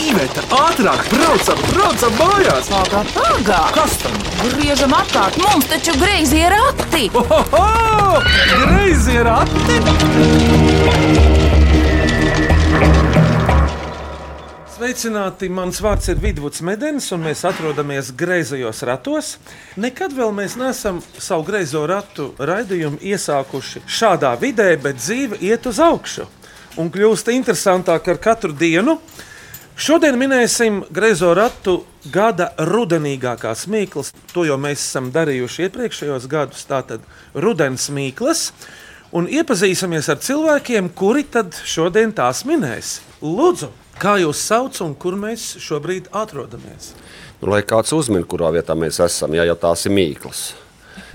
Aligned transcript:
Iveta, 0.00 0.40
ātrāk, 0.56 1.02
braucam, 1.12 1.58
braucam 1.74 2.14
mājās! 2.16 2.68
Pagā, 2.72 3.02
pagā! 3.12 3.58
Kas 3.74 3.98
tam? 4.00 4.14
Griežam 4.54 4.94
apkārt, 4.96 5.36
mums 5.42 5.68
taču 5.68 5.92
greizi 6.00 6.40
ir 6.40 6.54
rati! 6.54 7.10
Ohoho! 7.20 8.22
Greizi 8.62 9.18
ir 9.18 9.28
ati! 9.28 9.76
Sveicināti! 14.72 15.52
Mans 15.52 15.82
vārds 15.84 16.08
ir 16.08 16.24
Vidvuds 16.24 16.64
Medenis, 16.64 17.12
un 17.12 17.26
mēs 17.28 17.44
atrodamies 17.44 18.14
greizajos 18.16 18.80
ratos. 18.88 19.34
Nekad 19.76 20.16
vēl 20.16 20.32
mēs 20.32 20.56
neesam 20.56 21.04
savu 21.20 21.44
greizo 21.52 21.84
ratu 21.90 22.32
raidījumu 22.40 23.02
iesākuši 23.04 23.84
šādā 23.84 24.32
vidē, 24.40 24.72
bet 24.80 25.02
dzīve 25.04 25.44
iet 25.44 25.68
uz 25.68 25.82
augšu 25.84 26.24
un 26.80 26.88
kļūst 26.88 27.28
interesantāk 27.34 28.08
ar 28.08 28.22
katru 28.22 28.56
dienu. 28.56 28.96
Šodien 29.80 30.18
minēsim 30.20 30.82
greizo 30.92 31.30
ratu 31.32 31.78
gada 32.12 32.50
rudenīgākās 32.68 33.62
mīklas. 33.72 34.10
To 34.34 34.42
jau 34.44 34.58
mēs 34.60 34.82
esam 34.82 35.06
darījuši 35.14 35.64
iepriekšējos 35.70 36.26
gadus. 36.28 36.66
Tātad 36.68 37.06
rudens 37.32 37.86
mīklas. 37.88 38.50
Un 39.16 39.24
iepazīsimies 39.32 40.10
ar 40.12 40.20
cilvēkiem, 40.20 40.92
kuri 40.92 41.24
tad 41.24 41.56
šodien 41.64 42.12
tās 42.12 42.44
minēs. 42.44 42.98
Lūdzu, 43.24 43.70
kā 43.96 44.18
jūs 44.20 44.44
sauc 44.50 44.82
un 44.84 44.92
kur 45.00 45.16
mēs 45.16 45.54
šobrīd 45.64 46.12
atrodamies? 46.12 46.92
Nu, 47.40 47.48
lai 47.48 47.64
kāds 47.64 47.96
uzmin, 47.96 48.28
kurā 48.28 48.52
vietā 48.52 48.76
mēs 48.76 49.00
esam, 49.00 49.32
ja 49.32 49.48
jau 49.48 49.56
tās 49.64 49.88
ir 49.88 49.96
mīklas. 49.96 50.50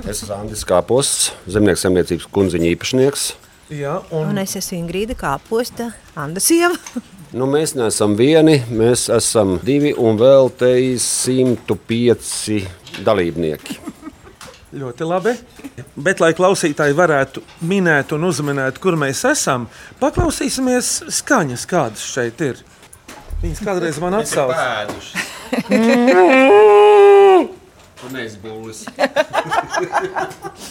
Es 0.10 0.24
esmu 0.24 0.40
Andris 0.40 0.66
Kāposts, 0.66 1.36
zemnieks 1.46 1.86
saimniecības 1.86 2.32
kundziņa 2.34 2.74
īpašnieks. 2.74 3.32
Jā, 3.74 3.96
un, 4.14 4.28
Un 4.30 4.38
es 4.38 4.52
esmu 4.60 4.78
Ingrīda 4.84 5.16
Kāposta, 5.18 5.88
Anna 6.14 6.42
Sieva. 6.44 6.76
Nu, 7.36 7.48
mēs 7.50 7.74
neesam 7.74 8.14
vieni, 8.16 8.60
mēs 8.70 9.08
esam 9.10 9.56
divi 9.66 9.90
un 9.98 10.20
vēl 10.22 10.52
te 10.54 10.70
ir 10.80 11.00
105 11.02 12.60
dalībnieki. 13.08 13.80
Ļoti 14.76 15.08
labi. 15.08 15.34
Bet, 15.96 16.20
lai 16.22 16.34
klausītāji 16.38 16.94
varētu 16.96 17.42
minēt 17.66 18.14
un 18.16 18.28
uzminēt, 18.30 18.78
kur 18.84 18.96
mēs 19.00 19.24
esam, 19.32 19.66
paklausīsimies 20.02 20.92
skaņas, 21.22 21.66
kādas 21.72 22.06
šeit 22.06 22.42
ir. 22.46 22.62
Viņas 23.42 23.64
kādreiz 23.66 23.98
man 24.04 24.20
būlis. 28.44 28.84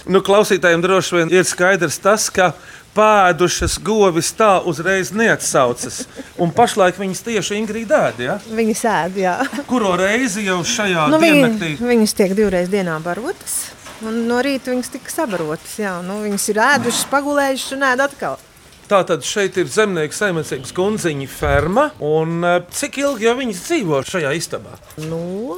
Nu, 0.07 0.21
klausītājiem 0.23 0.85
droši 0.85 1.19
vien 1.19 1.35
ir 1.35 1.45
skaidrs 1.49 1.99
tas, 2.05 2.29
ka 2.31 2.53
pēdušas 2.95 3.79
govis 3.85 4.31
tā 4.39 4.61
uzreiz 4.71 5.11
neatsaucas. 5.13 6.05
Un 6.39 6.53
pašlaik 6.55 6.99
viņas 7.01 7.23
tieši 7.27 7.59
Ingrīda 7.61 8.01
ēd. 8.11 8.21
Ja? 8.27 8.39
Viņa 8.49 8.75
sēž, 8.81 9.19
jā. 9.23 9.35
Kuro 9.71 9.95
reizi 10.01 10.47
jau 10.47 10.61
šajā 10.63 11.09
Nu, 11.13 11.19
diennaktī? 11.23 11.75
viņi, 11.75 11.89
viņas 11.93 12.17
tiek 12.21 12.35
divreiz 12.39 12.69
dienā 12.73 12.97
barotas. 13.03 13.59
Un 14.05 14.25
no 14.29 14.41
rīta 14.45 14.73
viņas 14.73 14.91
tika 14.97 15.11
sabarotas. 15.13 15.77
Jā. 15.81 15.99
Nu, 16.07 16.21
viņas 16.25 16.49
ir 16.53 16.61
ēdušas, 16.65 17.07
pagulējušas 17.13 17.77
un 17.77 17.87
ēd 17.93 18.03
atkal. 18.09 18.39
Tātad 18.85 19.25
šeit 19.25 19.57
ir 19.57 19.71
zemnieka 19.73 20.13
saimniecības 20.13 20.75
kundziņa 20.77 21.29
ferma. 21.33 21.87
Un, 22.05 22.45
eh, 22.45 22.61
cik 22.71 22.99
ilgi 23.01 23.25
jau 23.31 23.37
viņas 23.39 23.63
dzīvo 23.65 24.03
šajā 24.05 24.35
istabā? 24.37 24.77
No 25.09 25.57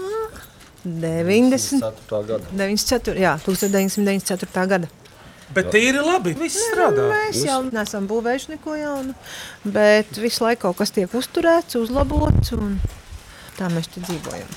90. 0.87 1.81
4. 1.83 2.23
gada. 2.29 2.45
94, 2.55 3.19
jā, 3.19 3.33
1994. 3.43 4.67
gada. 4.71 4.89
Bet 5.55 5.71
tīri 5.75 6.03
labi. 6.03 6.35
Viss 6.39 6.59
strādā. 6.73 7.07
Mēs 7.13 7.43
jau 7.47 7.61
neesam 7.71 8.07
būvējuši 8.11 8.57
neko 8.57 8.79
jaunu, 8.79 9.15
bet 9.65 10.19
visu 10.19 10.47
laiku 10.47 10.67
kaut 10.67 10.81
kas 10.81 10.95
tiek 10.95 11.13
uzturēts, 11.15 11.79
uzlabots, 11.79 12.55
un 12.57 12.81
tā 13.59 13.71
mēs 13.73 13.93
te 13.93 14.03
dzīvojam. 14.03 14.49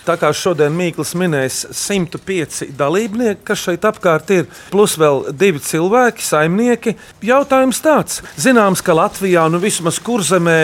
Tā 0.00 0.16
kā 0.16 0.30
šodien 0.32 0.72
Mīkls 0.72 1.12
minēs 1.14 1.58
105 1.76 2.70
dalībnieki, 2.74 3.44
kas 3.44 3.60
šeit 3.66 3.84
apkārt 3.84 4.32
ir, 4.32 4.46
plus 4.72 4.96
vēl 4.98 5.26
divi 5.36 5.60
cilvēki, 5.60 6.24
saimnieki. 6.24 6.96
Jautājums 7.28 7.82
tāds: 7.84 8.22
Zināms, 8.40 8.80
ka 8.82 8.96
Latvijā, 8.96 9.44
nu 9.52 9.60
vismaz 9.62 10.00
kurzemē, 10.02 10.58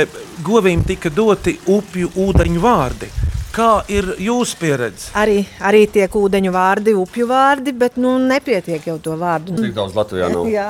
govīm 0.46 0.82
tika 0.88 1.12
doti 1.12 1.58
upju 1.68 2.14
ūdeņu 2.26 2.64
vārdi. 2.64 3.12
Kā 3.56 3.70
ir 3.88 4.10
jūsu 4.20 4.58
pieredze? 4.60 5.06
Arī, 5.16 5.38
arī 5.64 5.86
tiek 5.88 6.12
ūdeņu 6.12 6.50
vārdi, 6.52 6.92
upju 7.00 7.24
vārdi, 7.30 7.72
bet 7.72 7.96
nu, 7.96 8.18
nepietiek 8.20 8.84
jau 8.90 8.98
to 9.00 9.14
vārdu. 9.16 9.54
Tik 9.56 9.72
daudz 9.76 9.96
Latvijā 9.96 10.28
nav. 10.28 10.44
Jā, 10.52 10.66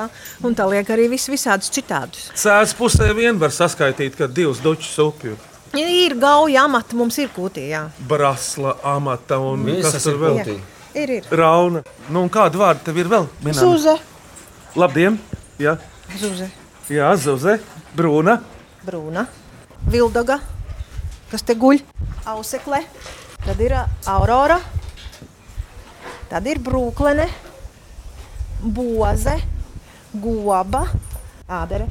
un 0.47 0.55
tā 0.55 0.63
liek 0.71 0.87
arī 0.95 1.09
vis, 1.11 1.25
visādus 1.27 1.67
citādus. 1.75 2.29
Cēlā 2.39 2.63
pusē 2.79 3.09
vien 3.17 3.35
var 3.41 3.51
saskaitīt, 3.51 4.15
ka 4.15 4.29
divas 4.31 4.63
dučas 4.63 4.95
upju, 5.03 5.35
Ir 5.77 6.13
gauja 6.15 6.63
amata, 6.63 6.95
mums 6.95 7.17
ir 7.19 7.27
kūtī, 7.35 7.65
jā. 7.73 7.81
brasla, 8.07 8.77
amata 8.87 9.35
un 9.43 9.65
Visas 9.67 9.97
kas 9.97 10.05
tur 10.07 10.13
ir 10.15 10.21
vēl? 10.21 10.37
kūtī. 10.39 10.55
Ir, 10.97 11.11
ir. 11.19 11.25
Rauna. 11.29 11.81
Nu, 12.09 12.21
un 12.23 12.29
kādu 12.31 12.61
vārdu 12.63 12.85
tev 12.87 12.97
ir 13.03 13.09
vēl? 13.11 13.27
minami? 13.43 13.59
Zuze, 13.59 13.97
Labdien! 14.79 15.19
Jā, 15.59 15.75
zuze, 16.21 16.47
jā 16.89 17.11
Zuze, 17.19 17.57
Brūna. 17.97 18.37
brūna, 18.87 19.25
vildaga, 19.91 20.39
kas 21.31 21.43
te 21.43 21.55
guļ, 21.59 21.81
ausekle, 22.31 22.81
tad 23.43 23.61
ir 23.63 23.75
ā, 23.75 23.83
aurora, 24.13 24.57
tad 26.31 26.47
ir 26.47 26.61
brūklene, 26.63 27.27
boze, 28.63 29.37
goba, 30.13 30.85
ādere. 31.47 31.87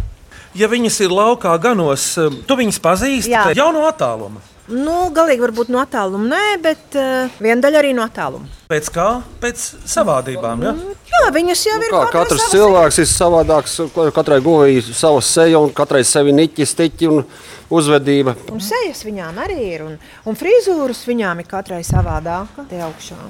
Ja 0.56 0.69
viņas 0.72 0.98
ir 1.04 1.12
laukā 1.12 1.52
ganos, 1.60 2.08
um, 2.20 2.41
tu 2.48 2.56
viņas 2.56 2.80
pazīsti? 2.80 3.32
Jā. 3.34 3.50
jau 3.56 3.69
no 3.76 3.84
attāluma. 3.88 4.41
Nu, 4.66 4.94
galīgi 5.15 5.44
varbūt 5.44 5.69
no 5.71 5.78
attāluma, 5.78 6.27
nē, 6.32 6.56
bet 6.62 6.97
uh, 6.99 7.31
viena 7.38 7.60
daļa 7.62 7.78
arī 7.78 7.93
no 7.94 8.03
attāluma. 8.03 8.49
Pēc 8.66 8.88
kā? 8.91 9.06
Pēc 9.43 9.62
savādībām. 9.87 10.65
Ja? 10.66 10.72
Jā, 11.12 11.28
viņas 11.37 11.62
jau 11.69 11.77
ir 11.78 11.94
Kā 11.94 12.03
katrs 12.10 12.49
cilvēks 12.50 12.99
ir 13.04 13.09
savādāks, 13.10 13.78
katrai 14.16 14.41
govī 14.43 14.81
ir 14.81 14.91
sava 14.91 15.22
seja 15.22 15.62
un 15.62 15.71
katrai 15.71 16.03
sevi 16.03 16.34
niķi, 16.34 16.66
stiķi 16.66 17.12
un 17.15 17.22
uzvedība. 17.71 18.34
Un 18.50 18.62
sejas 18.65 19.06
viņām 19.06 19.38
arī 19.47 19.60
ir, 19.71 19.87
un, 19.87 19.99
un 20.27 20.38
frizūras 20.38 21.06
viņām 21.06 21.44
ir 21.44 21.53
katrai 21.54 21.84
savādāka. 21.87 22.66
Te 22.66 22.83
augšā. 22.83 23.21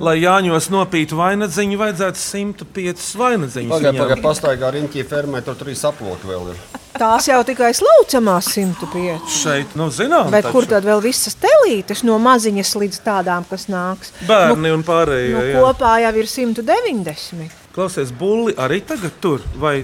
Lai 0.00 0.16
Jāņos 0.16 0.70
nopītu 0.72 1.18
vainagdziņu, 1.18 1.76
vajadzētu 1.76 2.20
105 2.20 3.02
vainagdziņas. 3.20 3.72
Pagaidā, 3.74 3.98
pagaidā, 3.98 4.22
pastaigā 4.24 4.70
riņķī 4.78 5.04
fermē, 5.10 5.42
tur 5.44 5.58
trīs 5.60 5.84
aploki 5.84 6.30
vēl 6.30 6.54
ir. 6.54 6.62
Tās 6.94 7.26
jau 7.28 7.40
tikai 7.44 7.72
slaucamās 7.76 8.48
105. 8.54 9.28
Šeit, 9.34 9.74
nu, 9.76 9.90
zinām, 9.92 10.30
Bet 10.32 10.46
taču. 10.46 10.54
kur 10.56 10.68
tad 10.70 10.86
vēl 10.86 11.02
visas 11.04 11.36
telītes, 11.42 12.04
no 12.06 12.16
maziņas 12.22 12.70
līdz 12.80 13.00
tādām, 13.04 13.44
kas 13.50 13.66
nāks? 13.68 14.14
Bērni 14.28 14.72
un 14.72 14.86
pārējie. 14.86 15.34
Nu, 15.34 15.44
jā. 15.50 15.60
kopā 15.60 15.98
jau 16.06 16.14
ir 16.22 16.30
190. 16.32 17.60
Klausies, 17.74 18.14
bulli 18.14 18.54
arī 18.56 18.80
tagad 18.86 19.18
tur, 19.20 19.42
vai 19.58 19.82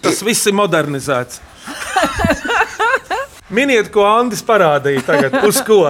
tas 0.00 0.24
viss 0.26 0.48
ir 0.48 0.56
modernizēts? 0.56 1.42
Miniet, 3.50 3.90
ko 3.92 4.06
Andris 4.08 4.42
parādīja 4.46 5.04
tagad, 5.06 5.42
uz 5.44 5.60
ko? 5.66 5.82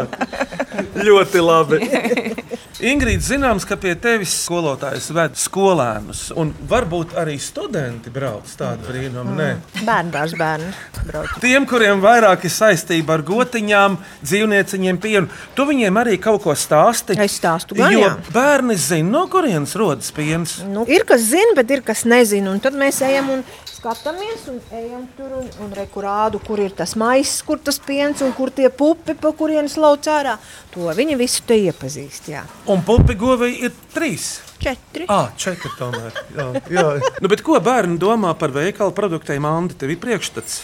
Ļoti 0.98 1.44
labi. 1.44 1.80
Ingrīda, 2.80 3.20
zināms, 3.20 3.66
ka 3.68 3.76
pie 3.76 3.92
tevis 4.00 4.32
skolotājs 4.46 5.10
ved 5.12 5.34
skolēnus, 5.36 6.22
un 6.40 6.54
varbūt 6.70 7.12
arī 7.20 7.34
studenti 7.42 8.08
brauc 8.14 8.48
tādu 8.56 8.86
brīnumu. 8.88 9.34
Nē. 9.36 9.48
Bērnu 9.84 10.14
dārza 10.14 10.38
bērni. 10.40 10.70
brauc. 11.10 11.34
Tiem, 11.42 11.66
kuriem 11.68 12.00
vairāk 12.00 12.46
ir 12.48 12.54
saistība 12.54 13.18
ar 13.18 13.24
gotiņām, 13.28 13.98
dzīvnieciņiem, 14.24 15.00
pienu, 15.02 15.28
tu 15.58 15.66
viņiem 15.68 16.00
arī 16.00 16.16
kaut 16.24 16.40
ko 16.46 16.54
stāsti. 16.56 17.18
Es 17.20 17.36
stāstu 17.40 17.76
gan, 17.76 17.92
Jo 17.92 18.06
jā. 18.06 18.14
bērni 18.32 18.78
zina, 18.80 19.10
no 19.18 19.26
kurienes 19.28 19.76
rodas 19.76 20.08
piens. 20.16 20.56
Nu, 20.64 20.86
ir 20.88 21.04
kas 21.08 21.20
zina, 21.34 21.52
bet 21.60 21.70
ir 21.76 21.84
kas 21.84 22.06
nezina. 22.08 22.48
Un 22.54 22.60
tad 22.64 22.78
mēs 22.80 23.02
ejam 23.04 23.28
un 23.36 23.44
skatāmies, 23.80 24.44
un 24.52 24.58
ejam 24.76 25.06
tur 25.16 25.32
un, 25.38 25.46
un 25.64 25.72
rekurādu, 25.76 26.40
kur 26.44 26.60
ir 26.60 26.74
tas 26.76 26.92
maisis, 27.00 27.40
kur 27.46 27.60
tas 27.64 27.80
piens 27.80 28.20
un 28.24 28.34
kur 28.36 28.52
tie 28.52 28.68
pupi, 28.68 29.16
pa 29.16 29.32
kurienes 29.36 29.78
lauc 29.80 30.08
ārā. 30.10 30.36
To 30.74 30.92
viņi 30.96 31.16
visu 31.20 31.44
te 31.48 31.56
iepazīst. 31.64 32.28
Jā. 32.34 32.44
Un 32.70 32.84
pupi 32.86 33.16
govī 33.18 33.54
ir 33.64 33.74
trīs. 33.94 34.38
Četri. 34.60 35.06
Ah, 35.08 35.30
četri 35.40 35.72
tomēr. 35.78 36.12
Jā, 36.36 36.46
jā. 36.68 36.86
Nu, 37.24 37.30
bet 37.32 37.40
ko 37.46 37.56
bērni 37.64 37.96
domā 38.00 38.34
par 38.36 38.52
veikalu 38.52 38.92
produktiem? 38.96 39.48
Andi, 39.48 39.78
tev 39.80 39.94
ir 39.94 40.00
priekšstats. 40.02 40.60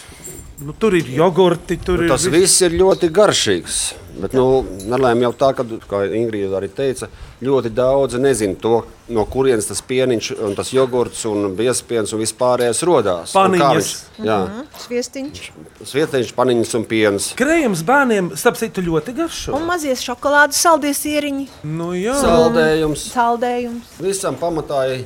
Nu, 0.57 0.73
tur 0.73 0.95
ir 0.97 1.05
jogurti, 1.13 1.75
tur 1.77 2.01
ir 2.01 2.09
Tas 2.09 2.23
viss 2.33 2.61
ir 2.65 2.73
ļoti 2.79 3.11
garšīgs. 3.13 3.75
Bet, 4.17 4.33
nu, 4.33 4.63
nelēma 4.89 5.27
jau 5.27 5.29
tā, 5.37 5.51
ka, 5.53 5.61
kā 5.85 5.99
Ingrīda 6.17 6.57
arī 6.57 6.71
teica, 6.73 7.05
ļoti 7.45 7.69
daudzi 7.77 8.17
nezina 8.17 8.57
to, 8.57 8.79
no 9.13 9.25
kurienes 9.29 9.67
tas 9.69 9.83
pieniņš, 9.85 10.29
un 10.47 10.55
tas 10.57 10.71
jogurts 10.73 11.21
un 11.29 11.51
biespiens 11.59 12.15
un 12.17 12.23
vispārējais 12.23 12.81
rodās. 12.89 13.35
Paniņas. 13.37 13.91
Jā, 14.25 14.39
Sviestiņš. 14.81 15.43
svietiņš, 15.91 16.33
paniņas 16.39 16.73
un 16.79 16.87
piens. 16.89 17.29
Krējums 17.37 17.85
bērniem, 17.85 18.31
starp 18.41 18.57
citu, 18.57 18.81
ļoti 18.89 19.13
garšo. 19.21 19.53
Un 19.59 19.69
mazie 19.69 19.93
šokolādes 19.93 20.57
saldies 20.65 21.03
ieriņi, 21.05 21.45
Nu, 21.69 21.91
jā, 21.93 22.17
Saldējums. 22.23 23.05
saldējums, 23.13 23.93
Visam 24.01 24.41
pamatā 24.41 24.81
ir 24.95 25.05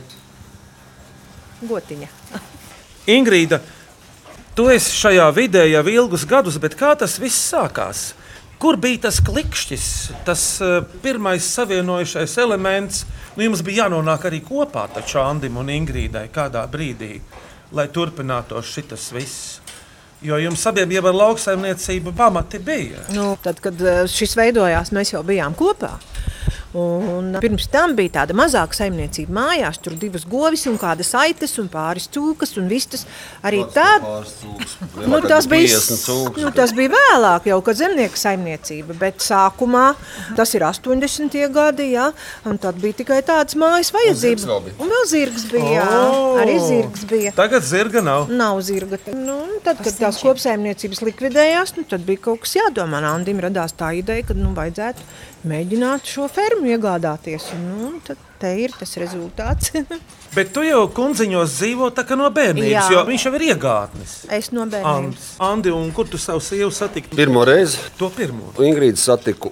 gotiņa. 1.67 2.07
Ingrīda, 3.11 3.59
Tu 4.51 4.65
esi 4.67 4.91
šajā 4.91 5.29
vidē 5.31 5.61
jau 5.69 5.83
ilgus 5.87 6.25
gadus, 6.27 6.57
bet 6.59 6.73
kā 6.75 6.91
tas 6.99 7.15
viss 7.23 7.39
sākās? 7.53 8.11
Kur 8.59 8.75
bija 8.77 9.07
tas 9.07 9.21
klikšķis, 9.23 9.85
tas 10.27 10.41
uh, 10.61 10.81
pirmais 11.01 11.45
savienojušais 11.55 12.35
elements? 12.43 13.05
Nu, 13.37 13.45
jums 13.45 13.63
bija 13.63 13.85
jānonāk 13.85 14.27
arī 14.27 14.41
kopā 14.43 14.83
taču 14.91 15.21
Andim 15.23 15.55
un 15.57 15.71
Ingrīdai 15.71 16.27
kādā 16.35 16.65
brīdī, 16.69 17.15
lai 17.71 17.87
turpinātos 17.95 18.75
šis 18.75 19.07
viss. 19.15 19.61
Jo 20.21 20.37
jums 20.37 20.67
abiem 20.69 20.91
jau 20.93 21.07
ar 21.09 21.15
lauksaimniecību 21.17 22.11
pamati 22.13 22.59
bija. 22.61 23.07
Nu, 23.15 23.31
tad, 23.41 23.63
kad 23.63 23.79
eh, 23.81 24.03
šis 24.05 24.35
veidojās, 24.37 24.91
mēs 24.93 25.15
jau 25.15 25.23
bijām 25.25 25.55
kopā. 25.57 25.95
Un 26.77 27.33
pirms 27.43 27.65
tam 27.71 27.95
bija 27.97 28.21
tāda 28.21 28.35
mazāka 28.37 28.77
saimniecība 28.77 29.33
mājās. 29.35 29.79
Tur 29.83 29.95
bija 29.97 30.11
divas 30.11 30.23
govis, 30.29 30.63
un 30.71 30.77
kādas 30.79 31.09
aitas, 31.19 31.57
un 31.59 31.67
pāris 31.71 32.07
cūkas 32.11 32.55
un 32.61 32.69
vistas. 32.71 33.05
Arī 33.43 33.59
tad 33.75 34.05
nu, 35.07 35.19
tas, 35.27 35.47
bija, 35.51 35.79
nu, 36.37 36.51
tas 36.55 36.71
bija 36.75 36.93
vēlāk, 36.93 37.49
jau 37.51 37.59
kad 37.65 37.79
zemnieka 37.79 38.19
saimniecība. 38.19 38.95
Bet 39.01 39.23
sākumā 39.23 39.91
tas 40.37 40.53
ir 40.55 40.65
80. 40.67 41.35
gadi, 41.53 41.89
ja, 41.95 42.09
un 42.47 42.59
tad 42.61 42.79
bija 42.81 43.01
tikai 43.01 43.21
tādas 43.27 43.57
mājas 43.59 43.91
vajadzības. 43.95 44.47
Un 44.81 44.91
vēl 44.95 45.07
zirgs 45.11 45.47
bija. 45.51 45.73
Jā, 45.81 45.87
Oh! 46.01 46.39
arī 46.41 46.55
zirgs 46.63 47.03
bija. 47.09 47.31
Tagad 47.35 47.65
zirga 47.67 48.01
nav. 48.05 48.29
Nav 48.31 48.61
zirga. 48.65 48.99
Nu, 49.13 49.37
tad, 49.65 49.81
kad 49.83 49.95
tās 49.99 50.19
kopsaimniecības 50.23 51.03
likvidējās, 51.07 51.75
nu, 51.77 51.85
tad 51.89 52.05
bija 52.07 52.23
kaut 52.29 52.45
kas 52.45 52.55
jādomā. 52.57 53.03
Andim 53.11 53.39
radās 53.43 53.75
tā 53.77 53.91
ideja, 53.97 54.25
ka 54.29 54.37
nu, 54.37 54.53
vajadzētu 54.57 55.03
mēģināt 55.47 56.05
šo 56.09 56.27
fermu 56.31 56.69
iegādāties. 56.71 57.47
Un, 57.55 57.63
nu, 57.79 57.91
tad 58.05 58.19
te 58.41 58.51
ir 58.63 58.73
tas 58.77 58.93
rezultāts. 59.01 59.71
Bet 60.35 60.53
tu 60.55 60.63
jau 60.63 60.85
kundziņos 60.95 61.57
dzīvo 61.57 61.89
tā 61.95 62.05
kā 62.07 62.15
no 62.15 62.29
bērnības, 62.31 62.69
Jā. 62.71 62.85
jo 62.93 63.01
viņš 63.09 63.25
jau 63.27 63.33
ir 63.39 63.47
iegādnis. 63.49 64.13
es 64.31 64.51
no 64.55 64.63
bērniem. 64.65 65.09
Andi, 65.11 65.25
Andi, 65.47 65.73
un 65.75 65.91
kur 65.95 66.07
tu 66.07 66.19
savu 66.21 66.39
sievu 66.43 66.71
satiki? 66.71 67.11
Pirmo 67.17 67.43
reizi 67.47 67.81
To 67.99 68.09
pirmo. 68.13 68.53
Ingrīdu 68.63 69.01
satiku. 69.01 69.51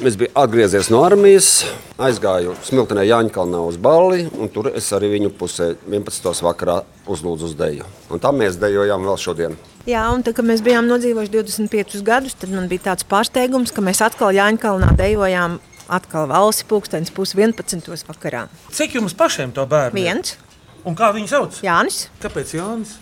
Es 0.00 0.14
biju 0.16 0.32
atgriezies 0.40 0.86
no 0.88 1.02
armijas, 1.04 1.66
aizgāju 2.00 2.54
Smiltenē 2.64 3.02
Jāņkalnā 3.04 3.58
uz 3.68 3.76
balli, 3.76 4.22
un 4.40 4.48
tur 4.48 4.70
es 4.72 4.86
arī 4.96 5.10
viņu 5.12 5.28
pusē 5.36 5.74
11. 5.84 6.30
vakarā 6.46 6.78
uzlūdzu 7.04 7.50
uz 7.50 7.56
deju. 7.58 7.84
Un 8.08 8.22
tā 8.22 8.32
mēs 8.32 8.56
dejojām 8.62 9.04
vēl 9.04 9.18
šodien. 9.20 9.58
Jā, 9.88 10.02
un 10.12 10.20
tad, 10.26 10.36
kad 10.36 10.44
mēs 10.44 10.60
bijām 10.64 10.90
nodzīvojuši 10.90 11.32
25 11.38 12.04
gadus, 12.04 12.36
tad 12.36 12.52
man 12.52 12.68
bija 12.68 12.90
tāds 12.90 13.06
pārsteigums, 13.08 13.72
ka 13.72 13.84
mēs 13.84 14.02
atkal 14.04 14.34
Jāņkalnā 14.36 14.92
dejojām 14.98 15.56
atkal 15.90 16.28
valsi 16.30 16.66
pūkstens 16.68 17.10
pus 17.14 17.32
11. 17.34 17.88
vakarā. 18.08 18.46
Cik 18.76 19.00
jums 19.00 19.16
pašiem 19.16 19.54
to 19.56 19.64
bērnu? 19.66 19.96
Viens, 19.96 20.36
Un 20.86 20.96
kā 20.96 21.10
viņu 21.12 21.28
sauc? 21.28 21.60
Jānis. 21.64 22.06
Kāpēc 22.22 22.54
Jānis? 22.56 22.96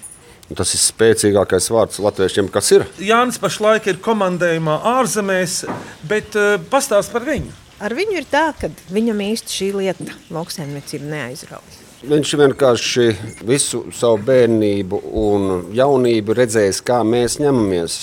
Un 0.49 0.57
tas 0.59 0.71
ir 0.75 0.81
spēcīgākais 0.81 1.69
vārds 1.71 2.01
latviešiem, 2.03 2.49
kas 2.51 2.71
ir. 2.73 2.87
Jānis 3.05 3.39
pašlaik 3.43 3.87
ir 3.91 4.01
komandējumā 4.03 4.79
ārzemēs, 4.97 5.61
bet 6.09 6.39
uh, 6.41 6.57
pastāst 6.73 7.13
par 7.15 7.27
viņu. 7.29 7.53
Ar 7.85 7.95
viņu 7.95 8.17
ir 8.19 8.27
tā, 8.27 8.49
ka 8.59 8.73
viņam 8.91 9.21
īsti 9.29 9.55
šī 9.55 9.69
lieta, 9.77 10.09
lauksaimniecība, 10.35 11.13
neaizrauja. 11.13 11.88
Viņš 11.99 12.33
vienkārši 12.39 13.05
visu 13.43 13.81
savu 13.91 14.21
bērnību 14.23 15.01
un 15.19 15.49
jaunību 15.75 16.37
redzējis, 16.39 16.79
kā 16.87 17.01
mēs 17.03 17.41
ņemamies. 17.43 17.97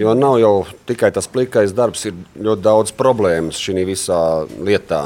Jo 0.00 0.14
nav 0.16 0.38
jau 0.40 0.52
tikai 0.88 1.10
tas 1.12 1.28
plikais 1.28 1.74
darbs, 1.76 2.06
ir 2.08 2.16
ļoti 2.40 2.64
daudz 2.64 2.94
problēmas 2.96 3.60
šajā 3.60 3.84
visā 3.88 4.22
lietā. 4.64 5.02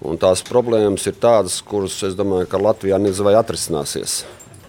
Un 0.00 0.16
tās 0.16 0.40
problēmas 0.46 1.04
ir 1.10 1.20
tādas, 1.20 1.60
kuras, 1.60 1.98
es 2.06 2.16
domāju, 2.16 2.48
ka 2.48 2.62
Latvijā 2.64 2.96
nezinu, 3.02 3.28
vai 3.28 3.36
atrisināsies. 3.36 4.22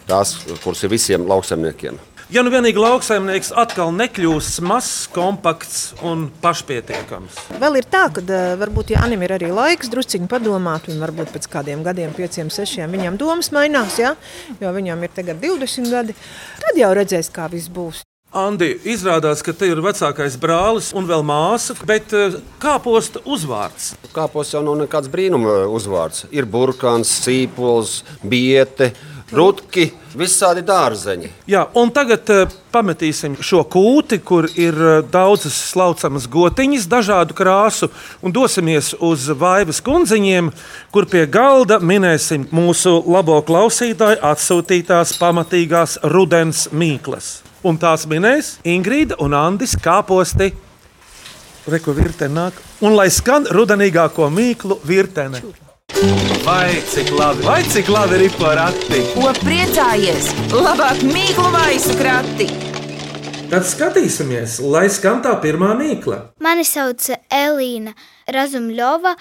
Tās, 0.09 0.35
kuras 0.59 0.83
ir 0.83 0.91
visiem 0.91 1.27
lauksaimniekiem. 1.31 2.08
Ja 2.29 2.43
nu 2.45 2.51
vienīgi 2.53 2.77
lauksaimnieks 2.77 3.47
atkal 3.57 3.89
nekļūs 3.97 4.59
mazs, 4.61 5.07
kompakts 5.09 5.95
un 6.05 6.27
pašpietiekams. 6.43 7.39
Vēl 7.57 7.79
ir 7.79 7.87
tā, 7.89 8.03
ka 8.13 8.21
uh, 8.21 8.51
varbūt 8.61 8.93
Jānis 8.93 9.23
ir 9.25 9.33
arī 9.33 9.49
laiks 9.49 9.89
drusciņi 9.89 10.29
padomāt, 10.29 10.85
un 10.93 11.01
varbūt 11.01 11.33
pēc 11.33 11.47
kādiem 11.49 11.81
gadiem, 11.87 12.13
pieciem, 12.13 12.51
sešiem, 12.53 12.93
viņam 12.93 13.17
domas 13.17 13.49
mainās, 13.55 13.97
ja? 13.97 14.13
jo 14.61 14.75
viņam 14.77 15.01
ir 15.07 15.15
tagad 15.17 15.41
20 15.41 15.89
gadi. 15.89 16.17
Tad 16.61 16.77
jau 16.77 16.93
redzēs, 17.01 17.33
kā 17.33 17.49
viss 17.49 17.73
būs. 17.73 18.05
Andi, 18.29 18.75
izrādās, 18.85 19.41
ka 19.41 19.55
te 19.57 19.65
ir 19.65 19.81
vecākais 19.81 20.35
brālis 20.37 20.91
un 20.93 21.09
vēl 21.09 21.25
māsa, 21.25 21.73
bet 21.89 22.13
uh, 22.13 22.37
kāposta 22.61 23.25
uzvārds. 23.25 23.95
Kāpos 24.13 24.53
jau 24.53 24.61
nav 24.61 24.77
nekāds 24.83 25.09
brīnuma 25.09 25.63
uzvārds. 25.65 26.27
Ir 26.29 26.45
burkāns, 26.45 27.09
sīpols, 27.25 28.03
biete, 28.21 28.93
rutki, 29.35 29.89
visādi 30.17 30.63
dārzeņi. 30.65 31.29
Jā, 31.49 31.65
un 31.77 31.91
tagad 31.93 32.29
uh, 32.33 32.53
pametīsim 32.73 33.37
šo 33.45 33.61
kūti, 33.69 34.19
kur 34.25 34.47
ir 34.59 34.77
uh, 34.77 34.93
daudzas 35.05 35.57
slaucamas 35.69 36.27
gotiņas, 36.31 36.87
dažādu 36.89 37.37
krāsu, 37.37 37.91
un 38.25 38.33
dosimies 38.35 38.93
uz 38.99 39.27
Vaivas 39.29 39.81
kundziņiem, 39.85 40.51
kur 40.93 41.09
pie 41.09 41.25
galda 41.29 41.79
minēsim 41.79 42.47
mūsu 42.55 42.95
labo 43.09 43.39
klausītāju 43.45 44.21
atsūtītās 44.31 45.15
pamatīgās 45.21 45.99
rudens 46.09 46.67
mīklas. 46.73 47.39
Un 47.63 47.77
tās 47.77 48.07
minēs 48.07 48.55
Ingrīda 48.63 49.19
un 49.19 49.35
Andis 49.35 49.75
kāposti. 49.83 50.53
Reku 51.69 51.93
virtene 51.93 52.33
nāk, 52.33 52.61
un 52.81 52.95
lai 52.97 53.09
skan 53.13 53.45
rudenīgāko 53.51 54.31
mīklu 54.33 54.79
virtene. 54.87 55.43
Vai 56.45 56.81
cik 56.85 57.09
labi, 57.11 57.43
vai 57.43 57.63
cik 57.63 57.89
labi 57.89 58.19
ir 58.23 58.33
porati? 58.37 59.01
Ko 59.15 59.31
priecājies? 59.41 60.29
Labāk 60.53 61.01
mīklu 61.03 61.49
maisu 61.51 61.95
krati! 61.97 62.47
Tad 63.49 63.65
skatīsimies, 63.65 64.59
lai 64.61 64.85
skan 64.93 65.23
tā 65.25 65.33
pirmā 65.41 65.71
mīkla. 65.79 66.19
Mani 66.45 66.61
sauc 66.67 67.07
Elīna 67.33 67.95
Razumļova, 68.29 69.15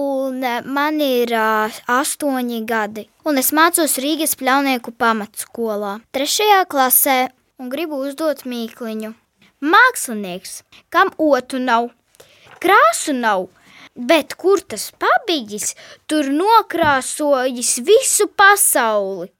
un 0.00 0.38
eh, 0.40 0.62
man 0.64 1.02
ir 1.04 1.34
ā, 1.36 1.68
astoņi 1.92 2.62
gadi. 2.64 3.04
Un 3.28 3.36
es 3.42 3.52
mācos 3.52 3.98
Rīgas 4.00 4.32
pļaunieku 4.40 4.94
pamatskolā, 4.96 5.98
trešajā 6.16 6.62
klasē, 6.72 7.18
un 7.60 7.68
gribu 7.68 8.00
uzdot 8.00 8.46
mīkliņu. 8.48 9.12
Mākslinieks, 9.60 10.62
kam 10.88 11.12
otru 11.20 11.60
nav, 11.60 11.90
krāsu 12.64 13.12
nav, 13.12 13.50
bet 13.94 14.34
kur 14.34 14.60
tas 14.66 14.90
pabijis, 14.98 15.74
tur 16.06 16.26
nokrāsojis 16.34 17.78
visu 17.86 18.28
pasauli. 18.36 19.30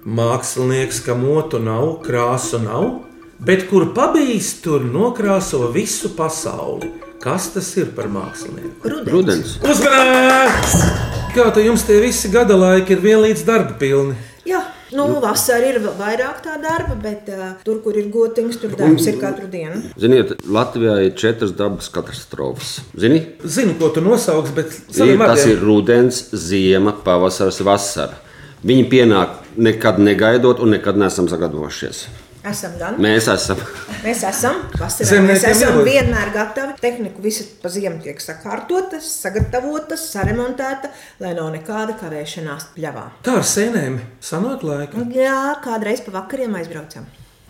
Mākslinieks, 0.00 1.02
kam 1.04 1.26
otru 1.28 1.60
nav, 1.60 1.98
krāsu 2.04 2.62
nav, 2.64 2.88
bet 3.44 3.66
kur 3.68 3.90
pabijis, 3.96 4.54
tur 4.64 4.84
nokrāso 4.84 5.66
visu 5.74 6.14
pasauli. 6.16 6.90
Kas 7.20 7.50
tas 7.52 7.66
ir 7.76 7.90
par 7.92 8.08
mākslinieku? 8.08 8.88
Rudens. 9.12 9.58
Uzmanīgs! 9.60 10.78
Kā 11.34 11.50
te 11.52 11.62
jums 11.66 11.84
tie 11.84 11.98
visi 12.00 12.30
gada 12.32 12.56
laiki 12.56 12.96
ir 12.96 13.02
vienlīdz 13.04 13.44
darba 13.44 13.76
pilni? 13.78 14.16
Jā, 14.90 14.98
nu, 14.98 15.20
vasarā 15.22 15.70
ir 15.70 15.78
vēl 15.84 15.94
vairāk 15.98 16.40
tā 16.44 16.56
darba, 16.62 16.96
bet 16.98 17.28
uh, 17.30 17.52
tur, 17.66 17.78
kur 17.84 17.96
ir 17.98 18.08
gotiņas, 18.10 18.58
tur 18.62 18.74
darbs 18.78 19.06
ir 19.06 19.20
katru 19.20 19.46
dienu. 19.50 19.82
Ziniet, 20.00 20.32
Latvijā 20.50 20.96
ir 21.06 21.14
četras 21.18 21.54
dabas 21.56 21.90
katastrofas. 21.94 22.80
Zini? 22.98 23.22
Zinu, 23.44 23.76
ko 23.78 23.92
tu 23.94 24.02
nosauks, 24.04 24.50
bet 24.56 24.74
Ir, 24.90 25.14
tas 25.22 25.46
ir 25.46 25.62
rudens, 25.62 26.24
ziema, 26.34 26.94
pavasaris, 27.04 27.62
vasara. 27.66 28.18
Viņi 28.66 28.88
pienāk 28.90 29.38
nekad 29.56 30.02
negaidot 30.02 30.60
un 30.60 30.74
nekad 30.74 30.98
nesam 31.00 31.30
sagatavojušies. 31.30 32.04
Esam 32.40 32.72
gan. 32.80 32.96
Mēs 32.96 33.26
esam. 33.28 33.58
Mēs 34.00 34.22
esam 34.24 34.62
vasarā. 34.80 35.18
Mēs 35.26 35.44
esam 35.44 35.82
vienmēr 35.84 36.30
gatavi. 36.32 36.78
Tehnika 36.80 37.20
visa 37.20 37.44
pa 37.60 37.68
ziemu 37.72 38.00
tiek 38.00 38.22
sakārtota, 38.24 38.96
sagatavota, 39.04 39.98
saremontēta, 40.00 40.88
lai 41.20 41.34
nav 41.36 41.50
nekāda 41.52 41.98
kavēšanās 42.00 42.70
pļavā. 42.76 43.06
Tā 43.26 43.36
ar 43.42 43.44
sēnēm 43.44 44.00
sanāk 44.24 44.64
laika. 44.64 45.04
Jā, 45.12 45.58
kādreiz 45.64 46.00
pa 46.06 46.16
vakariem 46.22 46.56
aizbraucam. 46.62 47.04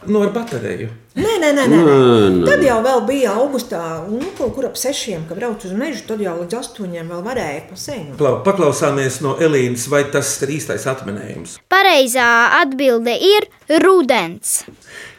No 0.09 0.23
ar 0.25 0.31
bateriju. 0.33 0.89
Nē, 1.19 1.33
nē, 1.43 1.49
nē, 1.53 1.65
nē, 1.69 1.79
nē. 1.85 2.45
Tad 2.49 2.63
jau 2.65 2.79
vēl 2.85 3.03
bija 3.05 3.35
augustā, 3.37 3.81
nu, 4.09 4.31
kaut 4.39 4.55
kur 4.57 4.71
ap 4.71 4.79
sešiem, 4.81 5.27
kad 5.29 5.37
braucu 5.37 5.69
uz 5.69 5.75
mežu. 5.77 6.07
Tad 6.09 6.23
jau 6.25 6.37
līdz 6.39 6.57
astoņiem 6.57 7.11
vēl 7.13 7.21
varēja 7.27 7.67
pasēņot. 7.69 8.15
Klau, 8.21 8.39
paklausāmies 8.47 9.19
no 9.25 9.35
Elīnas, 9.43 9.85
vai 9.93 10.07
tas 10.15 10.31
ir 10.41 10.55
īstais 10.57 10.87
atminējums. 10.89 11.59
Pareizā 11.73 12.31
atbilde 12.63 13.13
ir 13.13 13.51
rudens. 13.85 14.63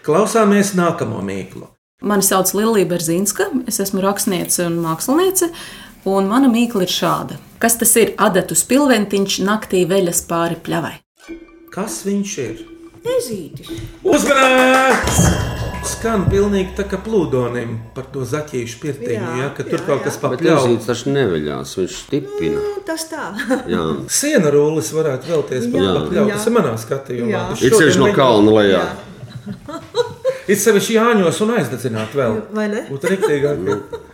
Klausāmies 0.08 0.74
nākamo 0.80 1.22
mīklu. 1.30 1.70
Mani 2.02 2.26
sauc 2.26 2.50
Lilija 2.58 2.90
Berzīnska, 2.90 3.52
es 3.70 3.78
esmu 3.84 4.02
rakstniece 4.02 4.66
un 4.66 4.82
māksliniece. 4.82 5.52
Un 6.10 6.26
mana 6.32 6.50
mīkla 6.50 6.88
ir 6.88 6.90
šāda. 6.90 7.38
Kas 7.62 7.78
tas 7.78 7.94
ir? 8.02 8.16
Adatu 8.18 8.58
spilventiņš 8.58 9.40
naktī 9.46 9.86
veļas 9.86 10.26
pāri 10.26 10.58
pļavai. 10.58 10.96
Kas 11.70 12.02
viņš 12.08 12.38
ir? 12.42 12.71
Ezītis. 13.02 13.70
Uzmanīgs! 14.06 15.22
Skan 15.92 16.28
pilnīgi 16.30 16.76
tā 16.78 16.84
kā 16.90 17.00
plūdonim 17.02 17.72
par 17.96 18.06
to 18.14 18.22
zaķīšu 18.30 18.78
pirtiņu, 18.84 19.14
Jā, 19.18 19.38
ja, 19.40 19.48
ka 19.58 19.64
tur 19.66 19.80
jā, 19.80 19.86
kaut 19.88 20.00
jā. 20.00 20.04
kas 20.06 20.18
Bet 20.22 20.26
papļauj. 20.28 20.58
Elzīts 20.60 20.90
taču 20.92 21.14
neveļās, 21.16 21.72
viņš 21.80 21.96
stipina. 22.04 22.60
Nu, 22.62 22.84
tas 22.86 23.06
tā. 23.10 23.24
Jā. 23.70 23.82
Siena 24.22 24.52
rullis 24.54 24.92
varētu 24.94 25.32
vēlties 25.34 25.66
par 25.74 25.82
Jā, 25.88 25.94
papļauju. 25.98 26.28
jā. 26.30 26.36
Tas 26.38 26.46
ir 26.52 26.56
manā 26.58 26.74
skatījumā. 26.84 27.32
Jā. 27.34 27.42
Ir 27.66 27.76
ceļš 27.80 27.98
no 28.02 28.12
kalna 28.18 28.54
lejā. 28.60 28.84
Ir 30.52 30.58
sevišķi 30.62 30.96
jāņos 31.00 31.40
un 31.46 31.54
aizdedzināt 31.58 32.14
vēl. 32.18 32.38
Vai 32.54 32.68
ne? 32.70 32.84
Rīktīgāk. 32.92 33.66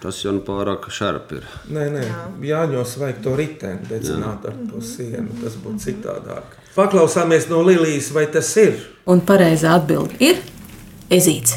Tas 0.04 0.20
jau 0.24 0.34
nu 0.38 0.44
pārāk 0.48 0.88
šarp 0.94 1.32
ir. 1.36 1.48
Nē, 1.74 1.88
nē, 1.98 2.06
jāņos 2.48 2.96
vajag 3.02 3.20
to 3.26 3.36
riteni 3.40 3.88
dedzināt 3.90 4.48
ar 4.48 4.56
to 4.72 4.80
sienu. 4.84 5.36
Tas 5.44 5.56
būtu 5.64 5.84
citādāk. 5.88 6.57
Paklausāmies 6.78 7.48
no 7.50 7.64
Lilijas, 7.66 8.12
vai 8.14 8.28
tas 8.30 8.52
ir. 8.62 8.76
Un 9.10 9.24
pareizā 9.26 9.72
atbilde 9.80 10.14
ir 10.22 10.38
ezīts. 11.10 11.56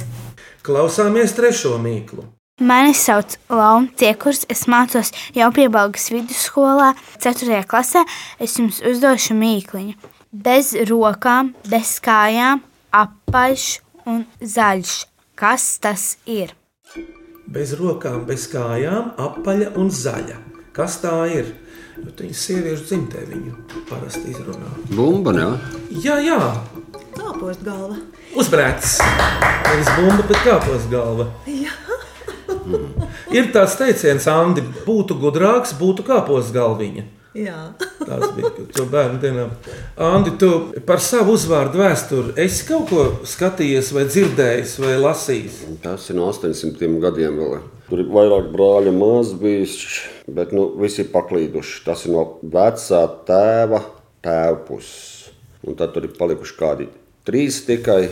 Klausāmies 0.65 1.35
trešo 1.37 1.75
mīklu. 1.83 2.25
Mani 2.65 2.95
sauc 2.97 3.37
Launa 3.53 3.93
Tiekurs, 4.00 4.47
es 4.49 4.65
mācos 4.65 5.12
jau 5.37 5.50
piebalgas 5.53 6.09
vidusskolā, 6.12 6.95
4. 7.21 7.61
klasē. 7.69 8.07
Es 8.41 8.57
jums 8.57 8.81
uzdošu 8.81 9.37
mīkliņu. 9.37 9.99
Bez 10.33 10.73
rokām, 10.89 11.53
bez 11.69 11.99
kājām, 12.00 12.65
apaļš 12.89 13.69
un 14.09 14.25
zaļš. 14.41 14.95
Kas 15.37 15.75
tas 15.85 16.15
ir? 16.25 16.57
Bez 17.45 17.77
rokām, 17.77 18.25
bez 18.25 18.49
kājām, 18.49 19.12
apaļa 19.21 19.75
un 19.77 19.93
zaļa. 19.93 20.41
Kas 20.73 21.03
tā 21.05 21.17
ir? 21.29 21.53
Jo 22.00 22.12
Viņa 22.21 22.37
sieviešu 22.37 22.85
dzimtē 22.88 23.23
viņu 23.30 23.54
parasti 23.88 24.33
izrunā. 24.35 24.71
Bumba, 24.92 25.33
jā. 25.37 25.50
Jā, 26.04 26.16
jā, 26.25 26.40
Kāpost 27.16 27.62
galva. 27.64 27.97
uzbrēcis. 28.37 28.99
Nevis 29.69 29.88
bumba, 29.97 30.26
bet 30.28 30.42
kāpos 30.45 30.85
galva. 30.92 31.26
Ir 33.37 33.49
tāds 33.54 33.76
teiciens, 33.78 34.26
Andi, 34.30 34.62
būtu 34.87 35.16
gudrāks, 35.21 35.73
būtu 35.78 36.04
kāpos 36.07 36.50
galviņa. 36.54 37.07
Jā. 37.38 37.59
Tas 38.09 38.33
bija 38.35 38.50
to 38.75 38.87
bērnu 38.90 39.21
dienā. 39.23 39.45
Andi, 40.02 40.33
tu 40.40 40.50
par 40.87 41.00
savu 41.04 41.37
uzvārdu 41.38 41.78
vēsturi 41.80 42.35
esi 42.42 42.64
kaut 42.69 42.88
ko 42.90 43.04
skatījies, 43.28 43.92
vai 43.95 44.04
dzirdējis, 44.11 44.78
vai 44.83 44.97
lasījis? 44.99 45.61
Tas 45.85 46.09
ir 46.11 46.19
no 46.19 46.26
800 46.33 46.99
gadiem 47.04 47.38
vēl. 47.38 47.61
Tur 47.90 48.04
ir 48.04 48.11
vairāk 48.14 48.52
brāļu 48.54 48.92
maz 48.94 49.32
bijis, 49.35 49.75
bet 50.30 50.52
nu, 50.54 50.68
visi 50.78 51.02
ir 51.02 51.11
paklīduši. 51.11 51.80
Tas 51.88 52.04
ir 52.06 52.14
no 52.14 52.26
vecā 52.40 53.00
tēva 53.26 53.82
tēva 54.23 54.61
puses. 54.68 55.30
Un 55.66 55.76
tad 55.76 55.92
tur 55.94 56.06
ir 56.06 56.14
palikuši 56.16 56.56
kādi 56.56 56.88
trīs 57.28 57.61
tikai. 57.66 58.02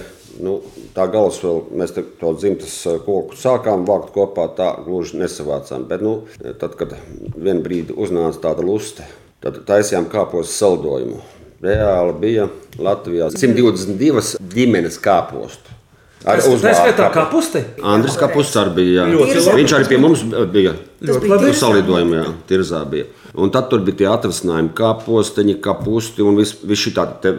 Nu, 0.45 0.59
tā 0.95 1.09
galvas 1.11 1.39
vēl 1.43 1.63
mēs 1.81 1.95
to 1.97 2.33
dzimtas 2.37 2.75
eh, 2.87 2.99
koku 3.03 3.39
sākām 3.39 3.87
vākt 3.89 4.13
kopā, 4.15 4.45
tā 4.55 4.69
gluži 4.85 5.19
nesavācām. 5.23 5.89
Bet, 5.89 6.05
nu, 6.05 6.19
tad, 6.61 6.77
kad 6.79 6.95
vienā 7.35 7.63
brīdī 7.65 7.97
uznāca 7.97 8.45
tāda 8.51 8.67
luste, 8.67 9.07
tad 9.43 9.63
taisījām 9.67 10.07
kāpos 10.13 10.53
saldojumu. 10.59 11.23
Reāli 11.65 12.15
bija 12.21 12.47
Latvijā 12.79 13.33
122 13.35 14.39
ģimenes 14.53 15.01
kāpostu. 15.03 15.78
Ar 16.27 16.41
uzvārdu 16.43 17.07
kapusti. 17.15 17.61
Andris 17.87 18.17
Kapus 18.19 18.51
arī 18.59 18.75
bija. 18.81 19.07
Jā. 19.07 19.55
Viņš 19.55 19.75
arī 19.77 19.89
pie 19.93 20.01
mums 20.03 20.25
bija. 20.51 20.75
Ļoti 20.99 21.31
labi. 21.31 21.53
Salidojumā, 21.55 22.19
jā, 22.19 22.33
tirzā 22.51 22.83
bija. 22.91 23.07
Un 23.39 23.53
tad 23.55 23.69
tur 23.71 23.85
bija 23.87 24.01
tie 24.01 24.09
atvasinājumi, 24.11 24.73
kā 24.75 24.91
posteņi, 25.05 25.59
kā 25.63 25.77
pusti 25.79 26.27
un 26.27 26.41
viss 26.41 26.59
vis 26.67 26.83
šī 26.83 26.95
tāda 26.97 27.35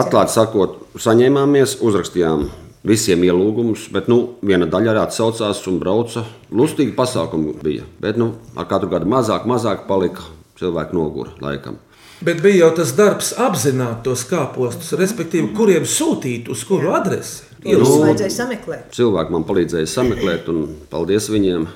atklāti 0.00 0.34
sakot, 0.34 0.80
saņēmāmies, 0.98 1.78
uzrakstījām 1.86 2.48
visiem 2.86 3.22
ielūgumus, 3.26 3.88
bet 3.94 4.10
nu, 4.10 4.20
viena 4.46 4.66
daļa 4.70 4.92
arī 4.94 5.02
atsaucās 5.04 5.62
un 5.70 5.78
brauca. 5.82 6.24
Lustīgi 6.50 6.96
pasākumi 6.98 7.54
bija, 7.62 7.86
bet 8.02 8.18
nu, 8.18 8.32
ar 8.58 8.66
katru 8.70 8.90
gadu 8.90 9.10
mazāk, 9.10 9.46
mazāk 9.46 9.86
palika 9.90 10.26
cilvēku 10.58 10.98
nogura 10.98 11.34
laikam. 11.42 11.78
Bet 12.24 12.40
bija 12.40 12.64
jau 12.64 12.70
tas 12.78 12.94
darbs 12.96 13.34
apzināt 13.44 14.00
tos 14.06 14.22
kāpostus, 14.30 14.94
respektīvi, 14.96 15.50
kuriem 15.56 15.84
sūtīt, 15.84 16.48
uz 16.48 16.62
kuru 16.64 16.94
adresi. 16.96 17.44
Jums 17.66 17.88
Nu, 17.88 17.98
vajadzēja 18.04 18.32
sameklēt. 18.34 18.86
Cilvēki 18.94 19.34
man 19.34 19.44
palīdzēja 19.48 19.90
sameklēt, 19.90 20.48
un 20.52 20.70
paldies 20.92 21.28
viņiem. 21.32 21.66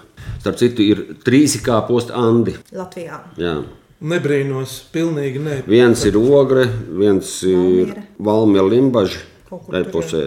Starp 0.41 0.59
citu, 0.61 0.85
ir 0.87 1.03
trīs 1.27 1.57
kāposti 1.65 2.15
Andi. 2.17 2.55
Latvijā. 2.77 3.21
Jā. 3.41 3.57
Nebrīnos, 4.01 4.79
pilnīgi 4.95 5.43
ne. 5.45 5.59
Viens 5.69 6.07
ir 6.09 6.17
ogre, 6.17 6.65
viens 6.97 7.35
ir 7.49 7.93
valmiera 8.17 8.65
limbaži. 8.71 9.21
Pusē. 9.51 10.23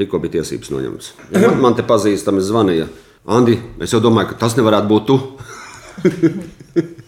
Tikko 0.00 0.20
bija 0.22 0.38
tiesības 0.38 0.70
noņemts. 0.72 1.12
Ja 1.34 1.50
man, 1.50 1.58
man 1.66 1.76
te 1.76 1.84
pazīstami 1.84 2.40
zvanīja. 2.44 2.86
Andi, 3.28 3.58
es 3.84 3.92
jau 3.92 4.00
domāju, 4.00 4.30
ka 4.30 4.40
tas 4.46 4.56
nevarētu 4.56 4.88
būt 4.88 5.10
tu. 5.10 5.18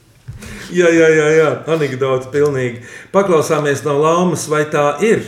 Jā, 0.73 0.88
jā, 0.88 1.09
jā, 1.12 1.25
jā. 1.37 1.49
anekdote 1.69 2.31
pilnīgi. 2.33 2.78
Paklausāmies 3.12 3.83
no 3.85 3.99
laumas, 4.00 4.47
vai 4.49 4.62
tā 4.73 4.95
ir. 5.04 5.21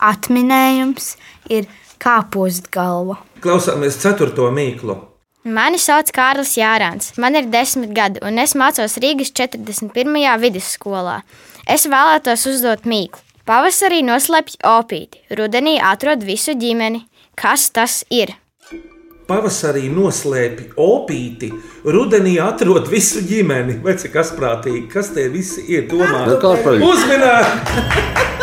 Atminējums 0.00 1.10
ir 1.50 1.68
kāpost 2.02 2.70
galva. 2.74 3.18
Klausāmies 3.42 3.98
ceturto 4.00 4.48
mīklu. 4.54 4.96
Mani 5.46 5.78
sauc 5.78 6.08
Kārlis 6.14 6.56
Jārāns. 6.58 7.12
Man 7.22 7.38
ir 7.38 7.46
desmit 7.52 7.92
gadi, 7.94 8.18
un 8.26 8.40
es 8.42 8.56
mācos 8.58 8.96
Rīgas 9.02 9.30
41. 9.30 10.16
vidusskolā. 10.42 11.20
Es 11.70 11.86
vēlētos 11.86 12.48
uzdot 12.50 12.82
mīklu. 12.88 13.22
Pavasarī 13.46 14.00
noslēpj 14.02 14.56
opīti, 14.66 15.20
rudenī 15.38 15.76
atrod 15.78 16.24
visu 16.26 16.56
ģimeni. 16.58 17.04
Kas 17.38 17.68
tas 17.70 18.00
ir? 18.10 18.32
Pavasarī 19.30 19.86
noslēpj 19.90 20.72
opīti, 20.82 21.52
rudenī 21.86 22.36
atrod 22.42 22.90
visu 22.90 23.22
ģimeni. 23.26 23.78
Vai 23.86 23.94
cik 24.02 24.18
asprātīgi, 24.22 24.88
kas 24.90 25.14
tie 25.14 25.28
visi 25.30 25.62
ir? 25.70 25.86
Domā, 25.90 26.24
Bet 26.26 26.42
kā 26.42 26.56
par 26.66 26.82
uzminēt! 26.90 28.32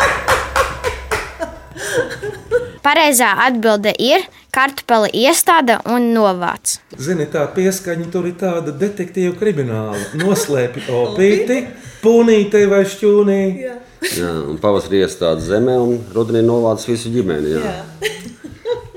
Pareizā 2.84 3.30
atbilde 3.46 3.94
ir 3.96 4.26
kartupeli 4.52 5.08
iestāde 5.24 5.78
un 5.88 6.10
novāc. 6.12 6.76
Zini, 7.00 7.24
tā 7.32 7.46
pieskaņa 7.56 8.10
tur 8.12 8.28
ir 8.28 8.36
tāda 8.42 8.74
detektīva 8.76 9.32
krimināla. 9.40 10.02
Noslēpj 10.20 10.90
opīti, 10.92 11.62
punītei 12.04 12.68
vai 12.68 12.82
šķūnī. 12.84 13.40
Jā, 13.64 14.30
un 14.52 14.60
pavasarī 14.60 15.00
iestādes 15.00 15.48
zemē, 15.48 15.78
un 15.80 15.96
rudenī 16.12 16.44
novāc 16.44 16.84
visu 16.90 17.12
ģimeni. 17.14 17.56
Jā. 17.56 17.76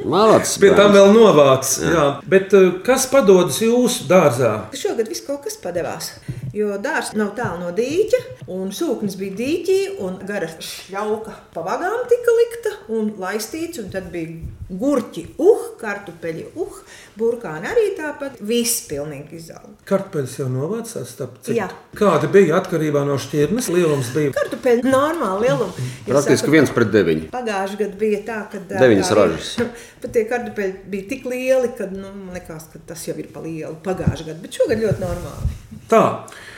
Malacis, 0.08 0.56
Pie 0.62 0.72
tam 0.78 0.94
vēl 0.96 1.12
novāc. 1.16 1.68
Jā. 1.84 1.92
Jā. 1.94 2.06
Bet 2.32 2.54
eh, 2.56 2.70
kas 2.86 3.08
padodas 3.12 3.60
jūsu 3.64 4.08
dārzā? 4.10 4.54
Šogad 4.78 5.10
viss 5.12 5.26
kaut 5.28 5.44
kas 5.48 5.60
padevās. 5.60 6.14
Jo 6.56 6.78
dārsts 6.82 7.18
nav 7.20 7.34
tālu 7.38 7.60
no 7.62 7.74
dīķa, 7.76 8.22
un 8.56 8.72
sūknis 8.74 9.18
bija 9.20 9.36
dīķī, 9.38 9.80
un 10.06 10.16
gara 10.26 10.48
šļauka 10.48 11.34
pa 11.54 11.64
vagām 11.66 12.06
tika 12.10 12.36
likta 12.40 12.74
un 12.98 13.12
laistīts. 13.20 13.82
Un 13.84 13.92
tad 13.94 14.08
bija 14.14 14.40
gurķi, 14.80 15.26
uh, 15.44 15.68
kartupeļi, 15.82 16.48
uh, 16.56 16.80
burkāni 17.18 17.70
arī 17.70 17.86
tāpat. 17.98 18.38
Viss 18.48 18.84
pilnīgi 18.90 19.40
izauga. 19.40 19.74
Kartupeļs 19.88 20.36
jau 20.40 20.48
novācās. 20.52 21.14
Jā. 21.54 21.68
Kāda 21.98 22.30
bija 22.32 22.58
atkarībā 22.62 23.04
no 23.08 23.18
šķirnes? 23.22 23.70
Lielums 23.74 24.12
bija. 24.16 24.34
Kartupeļi 24.38 24.86
normāli 24.88 25.48
lielumi. 25.48 25.88
Praktiski 26.10 26.54
viens 26.54 26.74
pret 26.74 26.92
deviņu. 26.94 27.30
Pagājušajā 27.34 27.82
gadā 27.84 28.02
bija 28.02 28.22
tā, 28.28 28.42
ka 28.52 28.62
Deviņas 28.74 29.12
tā 29.12 29.18
ražas. 29.22 29.54
Pat 30.02 30.14
tie 30.14 30.26
kartupeļi 30.30 30.76
bija 30.92 31.10
tik 31.14 31.26
lieli, 31.30 31.72
ka 31.78 31.90
nu, 31.92 32.12
man 32.12 32.38
liekas, 32.38 32.70
ka 32.74 32.84
tas 32.92 33.08
jau 33.08 33.18
ir 33.18 33.32
pa 33.34 33.42
lielu 33.46 33.74
pagājušajā 33.86 34.30
gadā, 34.30 34.44
bet 34.44 34.60
šogad 34.62 34.84
ļoti 34.86 35.04
normāli. 35.06 35.58
Tā, 35.92 36.04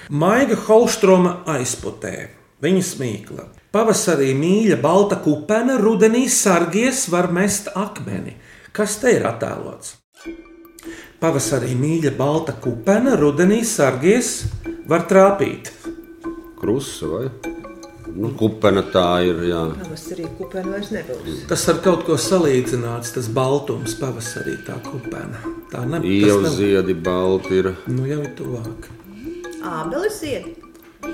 Maiga 0.09 0.57
Holstroma 0.67 1.39
aizputē. 1.55 2.15
Viņa 2.59 2.83
smīkla. 2.83 3.45
Pavasarī 3.71 4.33
mīļa 4.35 4.79
balta 4.81 5.19
kupena, 5.23 5.77
rudenī 5.79 6.25
sargies 6.33 7.05
var 7.13 7.29
mest 7.31 7.69
akmeni. 7.77 8.33
Kas 8.75 8.97
te 9.01 9.13
ir 9.13 9.27
attēlots? 9.29 9.93
Pavasarī 11.19 11.73
mīļa 11.75 12.13
balta 12.15 12.53
kupena, 12.63 13.17
rudenī 13.19 13.57
sargies 13.67 14.45
var 14.87 15.01
trāpīt. 15.09 15.67
Krusa 16.59 17.09
vai? 17.11 17.25
Nu, 18.15 18.29
kupena 18.39 18.85
tā 18.93 19.03
ir. 19.27 19.41
Jā. 19.49 19.65
Pavasarī 19.81 20.29
kupēna 20.37 20.77
vairs 20.77 20.93
nebūs. 20.95 21.41
Tas 21.51 21.65
ar 21.73 21.81
kaut 21.83 22.05
ko 22.07 22.15
salīdzināts, 22.15 23.11
tas 23.17 23.27
baltums 23.35 23.97
pavasarī 23.99 24.55
tā 24.63 24.79
kupena. 24.87 25.43
Tā 25.73 25.83
tas 25.83 26.07
Ielu 26.07 26.39
nav- 26.47 26.55
ziedi 26.55 26.95
balti 26.95 27.59
ir. 27.59 27.73
Nu 27.91 28.07
jau 28.07 28.21
ir 28.23 28.31
tuvāk. 28.39 28.87
Ābeles 29.59 30.21
ziedi. 30.23 30.55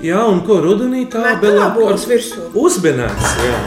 Jā, 0.06 0.22
un 0.30 0.40
ko 0.46 0.60
rudenī 0.62 1.08
tā 1.10 1.22
abele 1.34 1.58
virsū. 2.06 2.46
Uzminēts, 2.54 3.34
jā. 3.42 3.58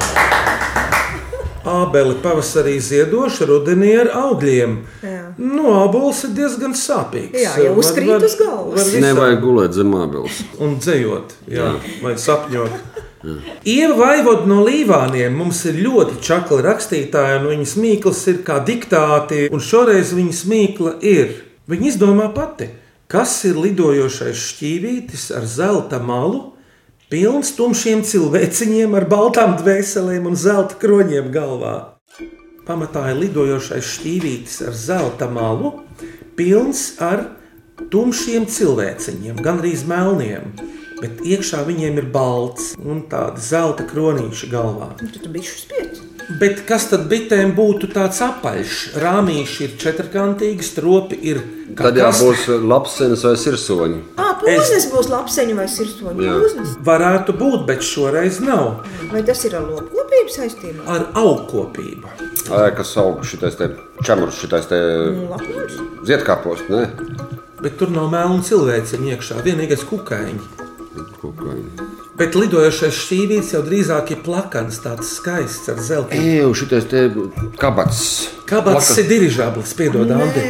Ābeli 1.67 2.15
pavasarī 2.23 2.77
ziedoša, 2.79 3.45
rudenī 3.49 3.91
ar 3.99 4.09
augļiem. 4.15 4.77
Jā. 5.03 5.25
Nu, 5.37 5.73
ābols 5.81 6.23
ir 6.23 6.31
diezgan 6.37 6.71
sāpīgs. 6.77 7.35
Jā, 7.35 7.51
jau 7.65 7.73
Var- 7.75 7.83
uzkrīt 7.83 8.07
var- 8.13 8.23
uz 8.23 8.35
galvas. 8.39 8.93
var 8.93 9.01
Nevajag 9.01 9.41
gulēt 9.43 9.73
zem 9.73 9.91
mābeles. 9.91 10.39
Un 10.59 10.77
dzējot, 10.79 11.35
jā, 11.49 11.73
vai 12.01 12.13
sapņot. 12.15 12.71
Ieva 13.65 13.95
Vaivoda 13.99 14.45
no 14.47 14.63
Līvāniem 14.63 15.35
mums 15.35 15.65
ir 15.65 15.73
ļoti 15.83 16.21
čakla 16.23 16.61
rakstītāja, 16.63 17.41
un 17.41 17.47
viņas 17.51 17.75
mīklas 17.75 18.21
ir 18.31 18.37
kā 18.47 18.63
diktāti, 18.65 19.51
un 19.51 19.59
šoreiz 19.59 20.13
viņas 20.15 20.45
mīkla 20.47 20.93
ir. 21.03 21.33
Viņa 21.69 21.91
izdomā 21.91 22.33
pati, 22.33 22.69
kas 23.09 23.43
ir 23.45 23.55
lidojošais 23.55 24.39
šķīvītis 24.53 25.35
ar 25.35 25.43
zelta 25.45 25.99
malu, 25.99 26.53
pilns 27.09 27.55
tumšiem 27.57 28.03
cilvēciņiem 28.05 28.93
ar 28.97 29.07
baltām 29.09 29.55
dvēselēm 29.59 30.27
un 30.29 30.35
zelta 30.37 30.77
kroņiem 30.81 31.31
galvā. 31.33 31.95
pamatā 32.69 33.07
ir 33.09 33.17
lidojošais 33.17 33.85
šķīvītis 33.95 34.59
ar 34.67 34.75
zelta 34.77 35.25
malu, 35.25 35.71
pilns 36.37 36.99
ar 37.01 37.23
tumšiem 37.89 38.45
cilvēciņiem, 38.45 39.41
gandrīz 39.41 39.87
melniem. 39.89 40.53
Bet 40.99 41.23
iekšā 41.25 41.63
viņiem 41.65 41.97
ir 41.97 42.11
balts 42.13 42.75
un 42.77 43.01
tāda 43.09 43.41
zelta 43.41 43.87
kronīša 43.89 44.51
galvā. 44.51 44.91
Nu, 45.01 45.09
Tad 45.09 45.23
tu 45.23 45.33
biji 45.33 45.49
spieķis. 45.49 45.98
Bet 46.37 46.59
kas 46.69 46.83
tad 46.91 47.07
bitēm 47.09 47.55
būtu 47.57 47.87
tāds 47.89 48.19
apaļš? 48.21 48.73
Rāmīši 49.01 49.63
ir 49.65 49.71
četrkantīgi, 49.81 50.61
stropi 50.61 51.17
ir 51.25 51.39
kā 51.73 51.87
Tad 51.87 51.97
jau 51.97 52.11
būs 52.19 52.43
lapsenis 52.69 53.23
vai 53.25 53.33
sirsoņi. 53.41 53.97
Ah, 54.21 54.35
pūznes 54.37 54.85
būs 54.91 55.09
lapseņi 55.09 55.57
vai 55.57 55.65
pūznes. 55.65 56.75
Varētu 56.85 57.33
būt, 57.39 57.65
bet 57.65 57.81
šoreiz 57.85 58.37
nav 58.45 58.83
Vai 59.09 59.23
tas 59.25 59.41
ir 59.49 59.57
ar 59.57 59.65
lopkopību 59.65 60.35
saistībā? 60.35 60.85
ar 60.85 61.07
augkopību. 61.17 62.13
Ai, 62.53 62.69
kas 62.77 62.93
aug 63.01 63.25
šitais 63.25 63.57
te 63.57 63.71
čemurs, 64.05 64.37
šitais 64.37 64.69
te 64.69 64.77
Lapnums? 65.33 65.81
ziedkāpos, 66.05 66.61
ne? 66.69 66.85
Bet 67.59 67.75
tur 67.81 67.89
nav 67.91 68.11
melna 68.13 68.45
cilvēciņa 68.45 69.15
iekšā, 69.17 69.41
vienīgais 69.43 69.81
kukaiņš. 69.89 70.45
Kukaini. 71.19 71.88
Bet 72.19 72.35
lidojošais 72.35 72.97
šķīvīts 72.99 73.53
jau 73.55 73.61
drīzāk 73.63 74.11
ir 74.11 74.19
plakans, 74.25 74.81
tāds 74.83 75.13
skaists 75.15 75.71
ar 75.71 75.79
zelta. 75.79 76.17
Eju, 76.19 76.51
šitais 76.57 76.87
te 76.91 77.05
kabats. 77.61 78.01
Kāpēc 78.49 78.81
tas 78.81 78.99
ir 78.99 79.07
dirižablis, 79.07 79.71
piedod, 79.79 80.11
Andi? 80.11 80.43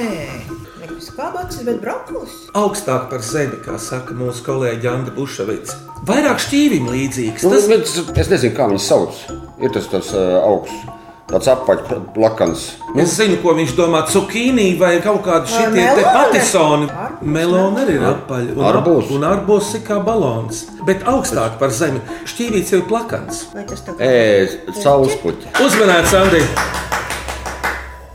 Kābats, 1.19 1.59
bet 1.67 1.81
brakulis. 1.83 2.35
Augstāk 2.55 3.09
par 3.11 3.19
zemi, 3.25 3.57
kā 3.65 3.75
saka 3.81 4.15
mūsu 4.15 4.39
kolēģi 4.45 4.87
Andi 4.87 5.11
Bušavits. 5.17 5.75
Vairāk 6.07 6.39
šķīvim 6.45 6.87
līdzīgs. 6.93 7.43
Nu, 7.43 7.57
Tas 7.57 7.67
bet 7.67 8.21
es 8.23 8.31
nezinu, 8.31 8.55
kā 8.55 8.69
viņu 8.71 8.79
sauc. 8.79 9.19
Ir 9.59 9.73
tas 9.75 9.89
tas 9.91 10.13
uh, 10.15 10.37
augsts, 10.39 10.79
tāds 11.27 11.49
apaļš, 11.51 11.91
plakans. 12.15 12.63
Es 12.95 13.17
zinu, 13.19 13.35
ko 13.43 13.51
viņš 13.57 13.75
domā. 13.75 14.05
Cukīnī 14.07 14.71
vai 14.79 14.95
kaut 15.03 15.19
kāda 15.27 15.51
šitie 15.51 16.07
patisoni. 16.07 16.87
Melona 17.21 17.83
arī 17.83 17.97
ir 17.97 18.05
apaļa. 18.07 18.53
Un 18.55 18.65
Arbūs. 18.69 19.09
Un 19.15 19.25
arbūs 19.27 19.73
ir 19.75 19.83
kā 19.87 19.97
balons. 20.03 20.63
Bet 20.87 21.03
augstāk 21.09 21.57
par 21.59 21.73
zemi. 21.75 21.99
Šķīvīts 22.29 22.73
jau 22.73 22.79
ir 22.81 22.87
plakans. 22.87 23.43
Vai 23.53 23.65
tas 23.67 23.83
tā 23.83 23.95
kā 23.97 24.07
Ē, 24.07 24.71
saulespuķi. 24.79 25.51
Uzmanīts, 25.65 26.15
Andi! 26.19 26.43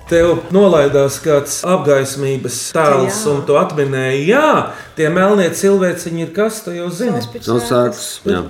Tev 0.09 0.35
nolaidās 0.53 1.17
kāds 1.25 1.63
apgaismības 1.65 2.59
tēls, 2.77 3.23
un 3.33 3.39
tu 3.49 3.57
atminēji, 3.57 4.27
jā, 4.29 4.51
tie 4.99 5.09
melnie 5.13 5.47
cilvēciņi 5.49 6.27
ir 6.27 6.35
kas, 6.37 6.61
tu 6.67 6.75
jau 6.77 6.91
zini. 6.93 7.23
Sēks. 7.41 8.05
Jā. 8.29 8.43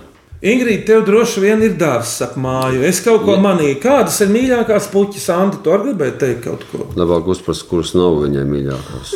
Ingrīda, 0.44 0.82
tev 0.90 1.04
droši 1.06 1.40
vien 1.40 1.62
ir 1.64 1.76
dārsts 1.80 2.24
ap 2.26 2.34
māju. 2.36 2.82
Es 2.84 2.98
kaut 3.04 3.22
ko 3.24 3.38
manīju. 3.40 3.78
Kādas 3.80 4.18
ir 4.20 4.34
mīļākās 4.34 4.90
puķis, 4.92 5.30
Andi? 5.32 5.62
Tu 5.64 5.72
arī 5.72 5.92
gribēji 5.92 6.18
teikt 6.20 6.42
kaut 6.50 6.66
ko. 6.72 6.88
Labāk 6.98 7.30
uzprast, 7.32 7.64
kuras 7.70 7.94
nav 7.96 8.18
viņai 8.26 8.44
mīļākās. 8.50 9.14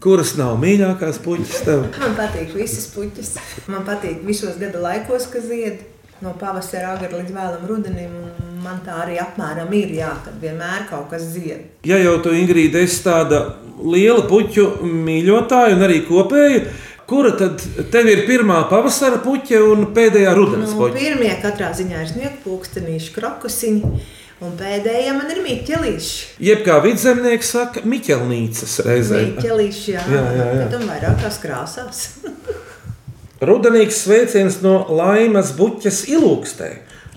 Kuras 0.00 0.30
nav 0.38 0.54
mīļākās 0.62 1.18
puķis 1.20 1.58
tev? 1.66 1.82
Man 2.00 2.14
patīk 2.16 2.54
visas 2.56 2.86
puķis. 2.94 3.34
Man 3.68 3.82
patīk 3.84 4.22
visos 4.24 4.54
gada 4.60 4.80
laikos, 4.80 5.26
kad 5.28 5.44
zied. 5.44 5.82
No 6.24 6.32
pavasara 6.40 6.94
agri 6.94 7.10
līdz 7.12 7.34
vēlam 7.36 7.66
rudenim. 7.68 8.14
Man 8.64 8.80
tā 8.84 8.96
arī 9.02 9.18
apmēram 9.20 9.68
ir, 9.76 9.92
jā, 9.98 10.08
kad 10.24 10.38
vienmēr 10.40 10.86
kaut 10.88 11.10
kas 11.12 11.26
zied. 11.34 11.66
Ja 11.88 11.98
jau 12.00 12.14
tu, 12.24 12.32
Ingrīda, 12.36 12.80
esi 12.84 13.02
tāda 13.04 13.42
liela 13.80 14.24
puķu 14.28 14.66
mīļotāja 14.88 15.76
un 15.76 15.84
arī 15.84 16.00
kopēja, 16.08 16.62
kura 17.08 17.34
tad 17.36 17.60
tev 17.92 18.08
ir 18.08 18.24
pirmā 18.28 18.62
pavasara 18.72 19.20
puķa 19.24 19.60
un 19.68 19.90
pēdējā 19.96 20.32
rudens 20.36 20.72
Nu, 20.76 20.88
pirmie 20.96 21.32
katrā 21.44 21.74
ziņā 21.76 22.04
ir 22.06 22.12
sniegpūkstenīši, 22.14 23.12
krokusiņi. 23.16 23.92
Un 24.40 24.54
pēdējā 24.56 25.12
man 25.12 25.28
ir 25.34 25.42
mīķelīši. 25.44 26.20
Jeb 26.40 26.62
kā 26.64 26.78
vidzemnieks 26.80 27.50
saka, 27.52 27.82
Miķelnīcas 27.84 28.78
reizē. 28.86 29.18
Mīķelīši, 29.34 29.92
jā, 29.92 30.04
Jā, 30.08 30.22
jā, 30.32 30.46
jā. 30.56 30.68
Tam 30.72 30.86
vairākās 30.88 31.36
krāsās. 31.42 32.00
Rudenīgs 33.50 34.00
sveiciens 34.06 34.62
no 34.64 34.78
laimas 34.96 35.52
buķes 35.56 36.06
ilūkstē. 36.16 36.70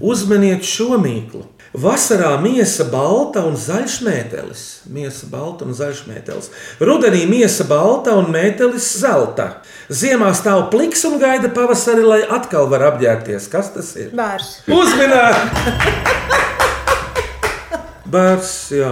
Uzmaniet 0.04 0.68
šo 0.68 0.98
mīklu. 1.00 1.46
Vasarā 1.74 2.36
miesa 2.44 2.86
balta 2.92 3.42
un 3.48 3.56
zaļš 3.58 3.96
mētelis. 4.06 4.66
Miesa 4.94 5.30
balta 5.32 5.66
un 5.66 5.74
zaļš 5.74 6.04
mētelis. 6.12 6.52
Rudenī 6.84 7.24
miesa 7.30 7.66
balta 7.66 8.14
un 8.20 8.28
mētelis 8.36 8.92
zelta. 9.00 9.48
Ziemā 9.88 10.36
stāv 10.38 10.68
pliks 10.76 11.08
un 11.10 11.18
gaida 11.24 11.50
pavasari, 11.56 12.04
lai 12.06 12.22
atkal 12.28 12.68
var 12.70 12.92
apģērbties. 12.92 13.48
Kas 13.50 13.72
tas 13.74 13.96
ir? 13.96 14.12
Bārs. 14.12 14.58
Uzminēt! 14.68 16.02
Bērns, 18.14 18.50
jā. 18.78 18.92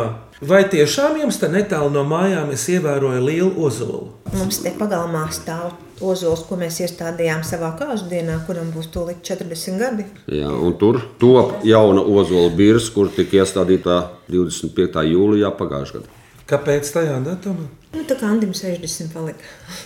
Vai 0.49 0.63
tiešām 0.65 1.19
jums 1.21 1.37
te 1.37 1.45
netālu 1.53 1.91
no 1.93 2.01
mājām 2.09 2.47
es 2.55 2.63
ievēroju 2.73 3.19
lielu 3.21 3.51
ozolu? 3.61 4.07
Mums 4.33 4.57
te 4.63 4.71
pagalmā 4.79 5.27
stāv 5.35 5.75
ozols, 6.01 6.41
ko 6.47 6.57
mēs 6.57 6.79
iestādījām 6.81 7.43
savā 7.45 7.69
kāzu 7.77 8.07
dienā, 8.09 8.39
kuram 8.47 8.71
būs 8.73 8.89
tūlīt 8.95 9.21
40 9.27 9.77
gadi. 9.77 10.07
Jā, 10.33 10.49
un 10.49 10.73
tur 10.81 11.03
top 11.21 11.61
jauna 11.67 12.01
ozola 12.01 12.49
birs, 12.57 12.89
kur 12.95 13.13
tika 13.13 13.43
iestādīta 13.43 13.99
25. 14.33 15.05
jūlijā 15.11 15.53
pagājušajā 15.61 16.01
gadā. 16.01 16.20
Kāpēc 16.51 16.89
tajā 16.91 17.15
datumā? 17.23 17.69
Nu, 17.91 18.01
tā 18.07 18.15
kā 18.19 18.27
Andim 18.27 18.51
60 18.55 19.11
palika. 19.11 19.45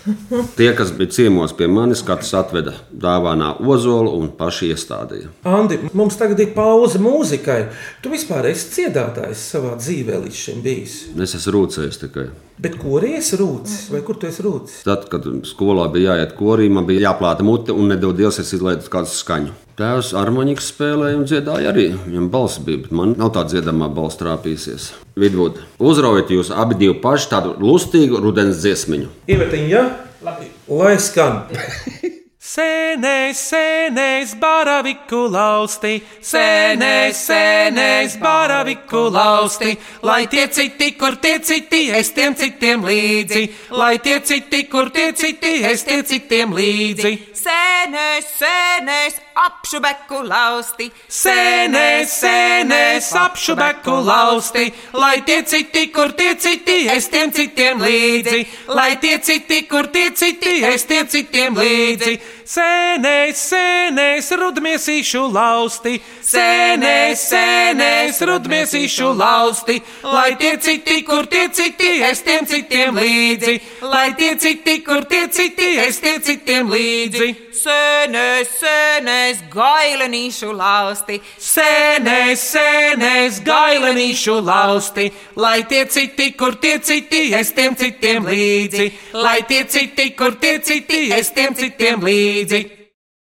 Tie, 0.57 0.67
kas 0.77 0.91
bija 0.97 1.11
ciemos 1.13 1.53
pie 1.57 1.67
manis, 1.69 2.01
katrs 2.05 2.31
atveda 2.37 2.73
dāvānā 2.89 3.51
ozolu 3.61 4.15
un 4.17 4.31
paši 4.37 4.71
iestādīja. 4.73 5.29
Andi, 5.49 5.77
mums 5.97 6.17
tagad 6.17 6.41
ir 6.41 6.51
pauze 6.57 7.01
mūzikai. 7.01 7.59
Tu 8.01 8.13
vispār 8.13 8.49
esi 8.49 8.71
dziedātājs 8.75 9.45
savā 9.53 9.75
dzīvē 9.77 10.21
līdz 10.23 10.41
šim 10.41 10.65
bijis. 10.65 10.97
Es 11.25 11.37
esmu 11.37 11.53
rūcējis 11.57 12.01
tikai. 12.05 12.27
Bet 12.61 12.79
kur 12.81 13.05
esi 13.05 13.37
rūcis 13.41 13.89
vai 13.93 14.01
kur 14.05 14.17
tu 14.17 14.29
esi 14.29 14.45
rūcis? 14.45 14.81
Tad, 14.87 15.09
kad 15.11 15.25
skolā 15.45 15.89
bija 15.93 16.15
jāiet 16.15 16.33
korī, 16.37 16.69
man 16.71 16.89
bija 16.89 17.11
jāplāta 17.11 17.45
mute 17.45 17.73
un 17.73 17.93
nedod 17.93 18.17
Dievs, 18.17 18.41
es 18.41 18.53
izlaidu 18.57 18.89
kādu 18.89 19.11
skaņu. 19.11 19.53
Tēvs 19.75 20.13
armoniķis 20.15 20.69
spēlēja 20.71 21.17
un 21.19 21.25
dziedāja 21.27 21.73
arī. 21.73 21.89
Viņam 22.05 22.29
balss 22.31 22.61
bija, 22.63 22.85
bet 22.85 22.93
man 22.95 23.11
nav 23.19 23.33
tāda 23.35 23.51
dziedamā 23.57 23.89
balss 23.91 24.15
trāpīsies. 24.21 24.87
Vidvud, 25.19 25.59
uzraujiet 25.83 26.31
jūs 26.31 26.53
abi 26.55 26.79
divi 26.79 26.95
paši 27.03 27.31
tādu 27.35 27.57
lustīgu 27.59 28.23
rudens 28.23 28.63
dziesmiņu. 28.63 29.11
Ievetiņa, 29.27 29.71
ja? 29.73 29.87
Labi. 30.23 30.53
Lai 30.71 30.95
skan! 31.03 31.43
Sēnēs, 32.55 33.39
sēnēs, 33.49 34.29
baraviku 34.39 35.25
lausti, 35.27 35.97
sēnēs, 36.23 37.25
sēnēs, 37.27 38.15
baraviku 38.21 39.09
lausti, 39.11 39.73
lai 40.07 40.21
tie 40.31 40.45
citi, 40.47 40.93
kur 40.95 41.17
tie 41.19 41.41
citi, 41.43 41.89
es 41.91 42.13
tiem 42.15 42.37
citiem 42.39 42.87
līdzi, 42.87 43.43
lai 43.75 43.97
tie 43.99 44.21
citi, 44.23 44.63
kur 44.71 44.87
tie 44.95 45.11
citi, 45.11 45.57
es 45.67 45.83
tiem 45.83 46.05
citiem 46.07 46.55
līdzi. 46.55 47.11
Sēnēs, 47.45 48.29
sēnēs, 48.39 49.19
apšubeku 49.35 50.21
lausti. 50.25 50.87
Sēnēs, 51.11 52.13
sēnēs, 52.21 53.11
apšubeku 53.19 53.99
lausti, 54.07 54.69
lai 54.95 55.19
tie 55.27 55.41
citi, 55.43 55.89
kur 55.93 56.15
tie 56.17 56.33
citi, 56.39 56.85
es 56.95 57.11
tiem 57.11 57.35
citiem 57.35 57.83
līdzi, 57.83 58.41
lai 58.71 58.95
tie 59.03 59.19
citi, 59.19 59.65
kur 59.69 59.91
tie 59.93 60.07
citi, 60.15 60.61
es 60.71 60.87
tiem 60.89 61.11
citiem 61.11 61.59
līdzi. 61.59 62.15
Sēnēs, 62.45 63.39
sēnēs, 63.49 64.27
rudmiesīšu 64.37 65.23
lausti, 65.33 65.95
sēnēs, 66.21 67.23
sēnēs, 67.31 68.19
rudmiesīšu 68.29 69.09
lausti, 69.17 69.79
lai 70.05 70.35
tie 70.37 70.51
citi, 70.61 70.99
kur 71.07 71.25
tie 71.25 71.47
citi, 71.49 71.89
es 72.05 72.21
tiem 72.21 72.45
citiem 72.45 73.01
līdzi, 73.01 73.57
lai 73.89 74.11
tie 74.19 74.35
citi, 74.37 74.77
kur 74.85 75.07
tie 75.09 75.25
citi, 75.33 75.71
es 75.87 75.97
tiem 76.03 76.21
citiem 76.21 76.69
līdzi. 76.69 77.44
Sēnēs, 77.55 78.49
sēnēs, 78.59 79.43
gailenīšu 79.53 80.49
lausti. 80.57 81.21
Sēnēs, 81.39 82.43
sēnēs, 82.51 83.37
gailenīšu 83.45 84.35
lausti, 84.43 85.05
lai 85.39 85.61
tie 85.69 85.85
citi, 85.87 86.33
kur 86.35 86.57
tie 86.59 86.75
citi, 86.83 87.29
es 87.37 87.53
tiem 87.55 87.77
citiem 87.79 88.27
līdzi, 88.27 88.89
lai 89.15 89.37
tie 89.47 89.63
citi, 89.71 90.09
kur 90.19 90.35
tie 90.41 90.57
citi, 90.59 91.05
es 91.15 91.31
tiem 91.37 91.55
citiem 91.55 92.03
līdzi. 92.03 92.61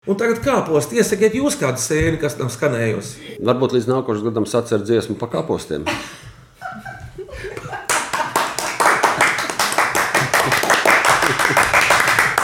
Un 0.09 0.19
tagad 0.19 0.41
kāpost, 0.43 0.97
iesakiet 0.97 1.37
jūs 1.37 1.61
kādu 1.61 1.79
sēni, 1.79 2.17
kas 2.23 2.39
tam 2.41 2.49
skanējusi. 2.51 3.39
Varbūt 3.45 3.77
līdz 3.77 3.93
nākošajam 3.93 4.33
gadam 4.33 4.49
sacer 4.49 4.81
dziesmu 4.83 5.21
pa 5.21 5.29
kapostiem. 5.37 5.85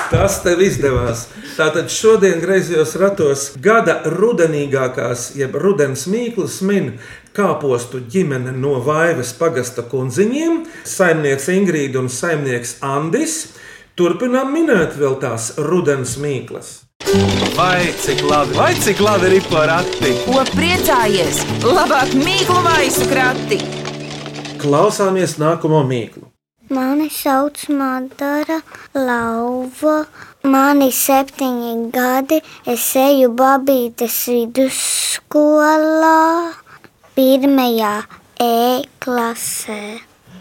Tas 0.09 0.39
tev 0.41 0.63
izdevās. 0.65 1.27
Tātad 1.59 1.91
šodien 1.93 2.41
griezos 2.41 2.95
ratos 2.97 3.43
gada 3.61 3.99
rudenīgākās, 4.09 5.35
jeb 5.37 5.57
rudens 5.61 6.07
mīklas 6.09 6.63
min 6.65 6.95
kāpostu 7.37 8.01
ģimene 8.09 8.55
no 8.57 8.79
Vaivas 8.87 9.35
pagasta 9.37 9.85
kundziņiem, 9.91 10.63
saimnieks 10.89 11.51
Ingrīda 11.53 12.01
un 12.01 12.09
saimnieks 12.13 12.79
Andis. 12.81 13.37
Turpinām 13.99 14.55
minēt 14.55 14.97
vēl 14.97 15.19
tās 15.21 15.53
rudens 15.59 16.17
mīklas. 16.23 16.79
Vai 17.59 17.91
cik 18.01 18.25
labi, 18.27 18.57
vai 18.57 18.73
cik 18.79 19.03
labi 19.03 19.35
ir 19.37 19.45
porakti? 19.51 20.15
Ko 20.25 20.41
priecājies? 20.55 21.45
Labāk 21.67 22.17
mīklu 22.17 22.63
maisu 22.65 23.11
krati. 23.13 23.61
Klausāmies 24.63 25.37
nākamo 25.43 25.85
mīklu. 25.87 26.28
Mani 26.71 27.09
sauc 27.09 27.57
Madara 27.69 28.59
Lauva. 28.95 30.05
Man 30.45 30.83
ir 30.85 30.93
septiņi 30.93 31.71
gadi. 31.95 32.43
Es 32.69 32.91
eju 33.01 33.31
Babītes 33.39 34.19
vidusskolā, 34.29 36.19
pirmajā 37.17 37.95
E 38.39 38.85
klasē. 39.01 39.81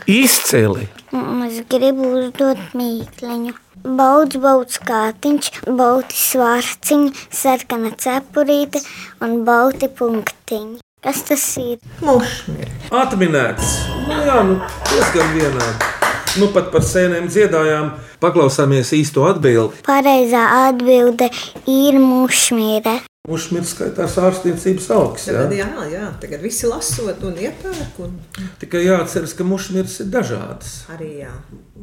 Izcili! 0.05 0.89
Un 1.15 1.45
Es 1.47 1.61
gribu 1.71 2.11
uzdot 2.19 2.59
mīkliņu. 2.75 3.55
Baudz, 3.87 4.35
baudz 4.43 4.81
kātiņš, 4.83 5.51
bauti 5.79 6.19
svārciņi, 6.19 7.13
sarkana 7.31 7.93
cepurīte 7.95 8.83
un 9.23 9.45
bauti 9.47 9.87
punktiņi. 9.87 10.81
Kas 11.07 11.23
tas 11.23 11.45
ir? 11.61 11.79
Mušmiri. 12.03 12.73
Atminēts! 12.91 13.77
Nu, 14.09 14.19
jā, 14.27 14.41
nu, 14.43 14.59
diezgan 14.91 15.31
vienādi. 15.37 15.93
Nu, 16.37 16.51
pat 16.53 16.67
par 16.69 16.83
sēnēm 16.85 17.25
dziedājām, 17.33 17.87
paklausāmies 18.21 18.91
īsto 18.93 19.23
atbildi. 19.25 19.79
Pareizā 19.87 20.43
atbilde 20.67 21.31
ir 21.65 21.97
mušmīre. 21.97 22.99
Mušmirs 23.27 23.73
skaitās 23.73 24.13
ārstniecības 24.21 24.85
augsts. 24.95 25.31
Jā? 25.33 25.47
jā, 25.51 25.67
jā, 25.91 26.05
tagad 26.21 26.45
visi 26.45 26.69
lasot 26.69 27.25
un 27.27 27.35
iepērk. 27.41 27.97
Un 28.05 28.13
Tikai 28.61 28.85
jāatceras, 28.85 29.33
ka 29.35 29.47
mušmirs 29.47 29.97
ir 30.05 30.11
dažādas. 30.13 30.77
arī 30.93 31.09
jā. 31.25 31.33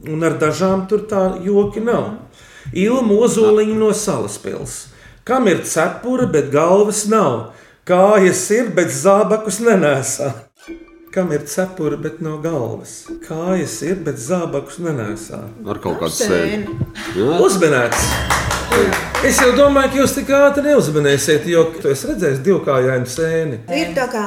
Un 0.09 0.23
ar 0.25 0.39
dažām 0.41 0.87
tur 0.89 1.03
tā 1.11 1.25
joki 1.45 1.83
nav. 1.85 2.15
Ilma 2.73 3.19
Ozoliņa 3.27 3.77
no 3.77 3.91
salas 3.93 4.39
pilsētas. 4.39 4.87
Kam 5.25 5.49
ir 5.49 5.65
cepura, 5.65 6.27
bet 6.31 6.51
galvas 6.53 7.07
nav? 7.09 7.51
Kājas 7.89 8.47
ir, 8.53 8.71
bet 8.77 8.93
zābakus 8.93 9.59
nenēsā. 9.65 10.31
Kam 11.15 11.33
ir 11.33 11.45
cepura, 11.47 11.95
bet 11.97 12.17
nav 12.27 12.41
galvas? 12.43 13.05
Kājas 13.23 13.77
ir, 13.87 14.01
bet 14.03 14.17
zābakus 14.19 14.81
nenēsā. 14.83 15.39
Ar 15.63 15.79
kaut 15.79 16.01
kādu 16.01 16.17
sēni. 16.17 16.75
Uzmanīts! 17.39 18.09
Es 19.23 19.39
jau 19.39 19.53
domāju, 19.55 19.93
ka 19.93 20.01
jūs 20.01 20.17
tik 20.17 20.33
ātri 20.35 20.65
neuzmanēsiet, 20.67 21.47
jo 21.47 21.63
tu 21.77 21.93
esi 21.93 22.11
redzējis 22.11 22.43
divkājainu 22.49 23.07
sēni. 23.07 23.61
Ir 23.71 23.95
tā 23.95 24.09
kā 24.11 24.25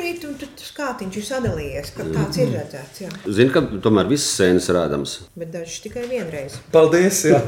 cepurīte, 0.00 0.28
un 0.28 0.36
tad 0.40 0.62
skātiņš 0.64 1.16
ir 1.18 1.24
sadalījies, 1.26 1.90
ka 1.96 2.06
tāds 2.08 2.38
ir 2.40 2.52
redzēts. 2.54 3.00
Jā. 3.02 3.10
Zini, 3.26 3.52
ka 3.52 3.62
tomēr 3.84 4.08
viss 4.08 4.32
sēnes 4.38 4.68
rādams. 4.72 5.16
Bet 5.38 5.52
dažs 5.52 5.80
tikai 5.84 6.06
vienreiz. 6.08 6.56
Paldies! 6.72 7.20
Jā. 7.28 7.40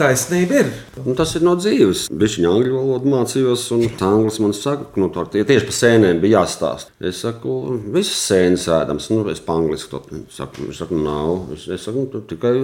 Taisnība 0.00 0.62
ir. 0.62 0.72
Nu, 1.04 1.14
tas 1.18 1.34
ir 1.38 1.46
no 1.46 1.54
dzīves. 1.58 2.06
Viņa 2.10 2.50
angļu 2.50 2.74
valodu 2.74 3.12
mācījos, 3.12 3.68
un 3.76 3.86
anglis 4.08 4.40
man 4.42 4.56
saka, 4.56 4.88
ka 4.92 5.02
nu, 5.02 5.10
tur 5.14 5.30
tie 5.32 5.44
tieši 5.46 5.68
par 5.68 5.78
sēnēm 5.78 6.22
bija 6.22 6.42
jāstāsta. 6.42 6.94
Es 7.06 7.22
saku, 7.24 7.56
visas 7.94 8.18
sēnes 8.26 8.66
ēdams. 8.80 9.10
Nu, 9.14 9.22
es 9.32 9.42
pa 9.44 9.58
angliski 9.60 9.94
to 9.94 10.02
saku. 10.34 10.66
Viņš 10.66 10.82
saka, 10.82 11.00
nav. 11.06 11.54
Es, 11.56 11.68
es 11.70 11.86
saku, 11.86 12.08
nu, 12.10 12.26
tikai 12.26 12.56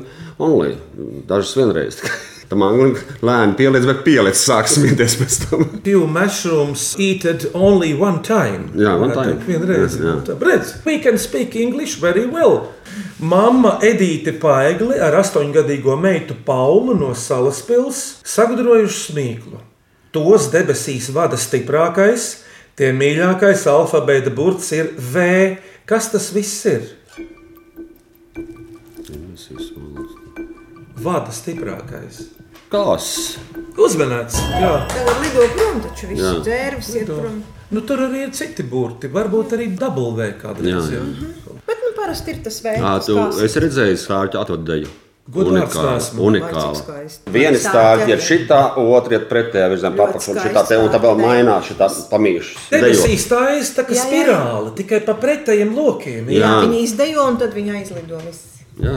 only. 0.42 0.76
Dažas 1.30 1.56
vienreiz. 1.58 2.02
Tam 2.52 2.60
anglim 2.66 2.90
lēni 3.24 3.54
pieliec, 3.56 3.86
bet 3.88 4.02
pieliec 4.04 4.36
sāk 4.36 4.68
smieties 4.68 5.14
pēc 5.16 5.36
tam. 5.46 5.62
Few 5.86 6.02
mushrooms 6.04 6.82
eaten 7.00 7.46
only 7.56 7.94
one 7.96 8.20
time. 8.26 8.66
Jā, 8.76 8.92
one 9.00 9.11
Time. 9.16 9.32
teikt 9.32 9.48
Vienreiz. 9.48 9.96
Jā, 9.98 10.04
jā. 10.08 10.14
Tā, 10.26 10.36
Redz, 10.40 10.72
we 10.86 10.98
can 11.02 11.18
speak 11.18 11.56
English 11.56 11.98
very 12.02 12.24
well. 12.26 12.72
Mamma 13.22 13.76
Edīte 13.86 14.34
Paigli 14.42 14.98
ar 15.00 15.16
astoņgadīgo 15.20 15.96
meitu 16.00 16.36
Paulu 16.46 16.96
no 16.98 17.12
Salaspils 17.16 18.02
sagudrojuši 18.26 18.98
smīklu. 19.06 19.62
Tos 20.12 20.50
debesīs 20.52 21.08
vada 21.14 21.38
stiprākais, 21.40 22.42
tie 22.76 22.90
mīļākais 22.96 23.64
alfabēta 23.70 24.34
burts 24.34 24.72
ir 24.76 24.92
V. 24.96 25.56
Kas 25.88 26.10
tas 26.12 26.28
viss 26.34 26.66
ir? 26.68 26.90
Vada 31.02 31.32
stiprākais. 31.34 32.41
Kas? 32.72 33.06
Uzmanīts! 33.76 34.38
Jā. 34.56 34.70
Tagad 34.88 35.18
lido 35.20 35.44
prom, 35.52 35.80
taču 35.84 36.08
viss 36.08 36.22
Jā. 36.24 36.32
dzērvis 36.40 36.88
iet 36.96 37.10
prom. 37.10 37.42
Nu, 37.72 37.80
tur 37.88 38.00
arī 38.06 38.26
ir 38.26 38.30
citi 38.36 38.64
burti, 38.68 39.08
varbūt 39.12 39.52
arī 39.56 39.66
dubultē 39.76 40.30
kādreiz. 40.40 40.88
Jā, 40.88 41.00
jā. 41.00 41.02
jā. 41.04 41.56
Bet 41.68 41.82
nu, 41.84 41.90
parasti 41.96 42.32
ir 42.32 42.38
tas 42.44 42.56
veids, 42.64 43.08
tu 43.08 43.44
esi 43.44 43.62
redzējis 43.64 44.04
sārķu 44.08 44.40
atvadēju. 44.40 44.92
Godvārds 45.32 45.76
neesmu. 45.78 46.24
Unikāla. 46.26 46.94
Viena 47.32 47.58
stāvja 47.60 48.08
ir 48.10 48.22
šitā, 48.24 48.60
otra 48.80 49.20
ir 49.20 49.26
pretējā 49.30 49.68
virzienā, 49.70 49.92
papakšana 50.00 50.46
šitā 50.48 50.62
te, 50.66 50.78
un 50.82 50.88
tā 50.92 51.00
vēl 51.04 51.20
mainās 51.20 51.68
šitā 51.68 51.88
pamīšas. 52.10 52.70
Debesīs 52.72 53.26
tā 53.30 53.42
ir 53.54 53.68
tā 53.76 53.84
kā 53.86 53.94
Jā, 53.94 54.00
jā. 54.00 54.06
spirāli, 54.08 54.72
tikai 54.80 55.02
pa 55.06 55.14
pretējiem 55.22 55.76
lokiem. 55.76 56.32
Jā. 56.32 56.54
Viņi 56.64 56.80
izdejo 56.88 57.28
un 57.30 57.38
tad 57.44 57.54
viņi 57.54 57.76
aizlido 57.78 58.18
visi. 58.24 58.64
Jā. 58.82 58.96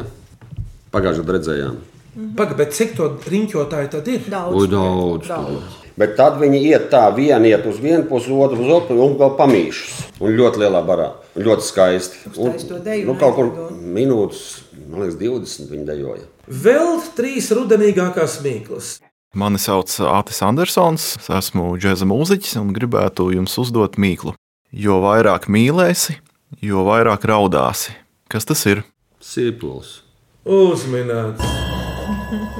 Pagājušajā 0.95 1.27
gadā 1.27 1.75
redzējām. 2.15 2.35
Pagaid, 2.35 2.57
bet 2.57 2.73
cik 2.73 2.95
to 2.95 3.09
riņķotāju 3.27 3.89
tad 3.91 4.07
ir? 4.07 4.21
Daudz. 4.29 4.55
Ui, 4.55 4.67
daudz, 4.71 5.27
daudz. 5.27 5.81
Bet 5.95 6.17
tad 6.17 6.39
viņi 6.41 6.59
iet 6.59 6.89
tā, 6.91 7.07
viena 7.15 7.47
iet 7.47 7.65
uz 7.65 7.79
vienu 7.79 8.03
pusi, 8.09 8.31
otra 8.31 8.59
uz 8.59 8.67
otru, 8.67 8.97
un 8.99 9.15
vēl 9.19 9.35
pamīšas. 9.37 10.19
Un 10.19 10.35
ļoti 10.35 10.59
lielā 10.59 10.81
barā. 10.83 11.13
Ļoti 11.35 11.63
skaisti. 11.63 12.19
Un, 12.35 12.55
deju 12.83 13.07
nu, 13.07 13.15
kaut 13.19 13.35
kur 13.37 13.51
minūtes, 13.79 14.41
man 14.89 15.05
liekas, 15.05 15.19
20 15.21 15.71
viņi 15.71 15.85
dejoja. 15.87 16.25
Vēl 16.47 16.99
trīs 17.15 17.47
rudenīgākās 17.55 18.41
mīklas. 18.43 18.97
Mani 19.35 19.59
sauc 19.59 19.91
Atis 20.07 20.39
Andersons, 20.43 21.07
es 21.19 21.29
esmu 21.31 21.73
džēza 21.79 22.07
mūziķis 22.07 22.55
un 22.61 22.71
gribētu 22.75 23.31
jums 23.35 23.55
uzdot 23.59 23.99
mīklu. 23.99 24.35
Jo 24.71 24.99
vairāk 25.03 25.47
mīlēsi, 25.51 26.17
jo 26.63 26.83
vairāk 26.87 27.27
raudāsi. 27.27 27.95
Kas 28.31 28.47
tas 28.47 28.63
ir? 28.67 28.83
Sīpls. 29.23 30.01
Uzminēts. 30.45 31.74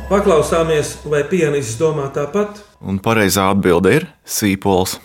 Paklausāmies, 0.09 0.97
vai 1.09 1.23
pianists 1.27 1.79
domā 1.81 2.07
tāpat. 2.13 2.61
Un 2.81 2.99
pareizā 3.01 3.47
atbilde 3.53 3.93
ir 3.95 4.07
sīpols. 4.25 4.99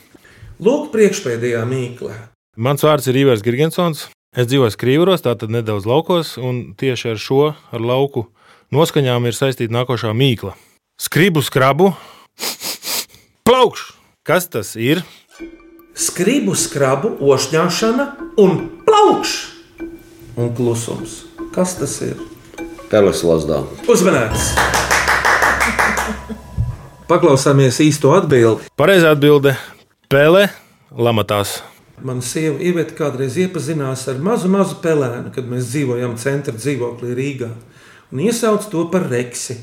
Lūk, 0.61 0.91
priekšpēdējā 0.93 1.63
mīkla. 1.69 2.17
Mans 2.61 2.85
vārds 2.85 3.09
ir 3.09 3.17
Ivars 3.23 3.45
Gigantsons. 3.45 4.09
Es 4.37 4.47
dzīvoju 4.47 4.77
Krīvros, 4.79 5.25
tātad 5.25 5.51
nedaudz 5.51 5.89
laukos, 5.89 6.37
un 6.39 6.77
tieši 6.79 7.15
ar 7.15 7.19
šo 7.19 7.41
ar 7.51 7.83
lauku 7.83 8.29
noskaņām 8.71 9.25
ir 9.27 9.35
saistīta 9.35 9.75
nākošā 9.75 10.13
mīkla. 10.15 10.53
Skribu 11.01 11.43
skrabu, 11.43 11.95
plaukš! 13.49 13.89
Kas 14.23 14.47
tas 14.53 14.75
ir? 14.77 15.01
Skribu 15.97 16.53
skrabu, 16.55 17.17
ošņāšana 17.25 18.07
un 18.39 18.61
plaukš! 18.87 19.33
Un 20.37 20.53
klusums. 20.55 21.25
Kas 21.57 21.75
tas 21.81 21.97
ir? 22.05 22.21
Peles 22.91 23.21
lasdā. 23.23 23.61
Uzmanīts! 23.87 24.49
Paklausāmies 27.07 27.77
īsto 27.85 28.11
atbildi. 28.17 28.67
Pareizā 28.75 29.13
atbilde- 29.15 29.53
pele 30.11 30.49
lamatās. 30.91 31.61
Mana 32.03 32.19
sieva 32.19 32.59
Iveta 32.59 32.97
kādreiz 32.99 33.37
iepazinās 33.39 34.09
ar 34.11 34.19
mazu, 34.19 34.51
mazu 34.51 34.81
pelēnu, 34.83 35.31
kad 35.31 35.47
mēs 35.47 35.71
dzīvojām 35.71 36.17
centra 36.19 36.57
dzīvoklī 36.57 37.15
Rīgā, 37.15 37.53
un 38.11 38.25
iesauca 38.27 38.67
to 38.73 38.85
par 38.91 39.07
reksi. 39.07 39.61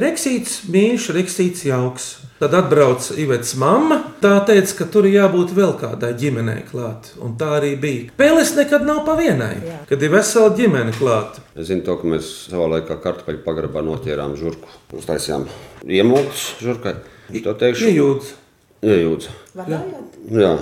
Reksīts, 0.00 0.62
mīļš, 0.72 1.06
reksīts 1.16 1.64
jauks. 1.68 2.08
Tad 2.40 2.54
atbrauca 2.56 3.16
Ivetas 3.20 3.52
mamma. 3.60 3.98
Tā 4.22 4.32
teica, 4.48 4.72
ka 4.78 4.86
tur 4.88 5.04
jābūt 5.10 5.52
vēl 5.52 5.74
kādai 5.80 6.14
ģimenei 6.16 6.62
klāt. 6.70 7.10
Un 7.20 7.34
tā 7.40 7.50
arī 7.58 7.74
bija. 7.80 8.06
Pēles 8.16 8.54
nekad 8.56 8.86
nav 8.88 9.02
pa 9.04 9.18
vienai, 9.18 9.58
kad 9.90 10.00
ir 10.00 10.14
vesela 10.14 10.54
ģimene 10.56 10.94
klāta. 10.96 11.44
Es 11.52 11.68
zinu, 11.68 11.84
to, 11.84 11.98
ka 12.00 12.08
mēs 12.08 12.30
savā 12.48 12.70
laikā 12.78 12.96
kartupeļu 13.04 13.44
pagrabā 13.44 13.84
noķērām 13.84 14.38
žurku. 14.40 14.72
Uztaisījām 14.96 15.44
iemūkus 15.84 16.46
žurkai. 16.64 16.96
To 17.44 17.56
teikšu. 17.60 17.90
Iejūdz. 17.92 18.36
Iejūdz. 18.88 19.32
Jā. 20.40 20.54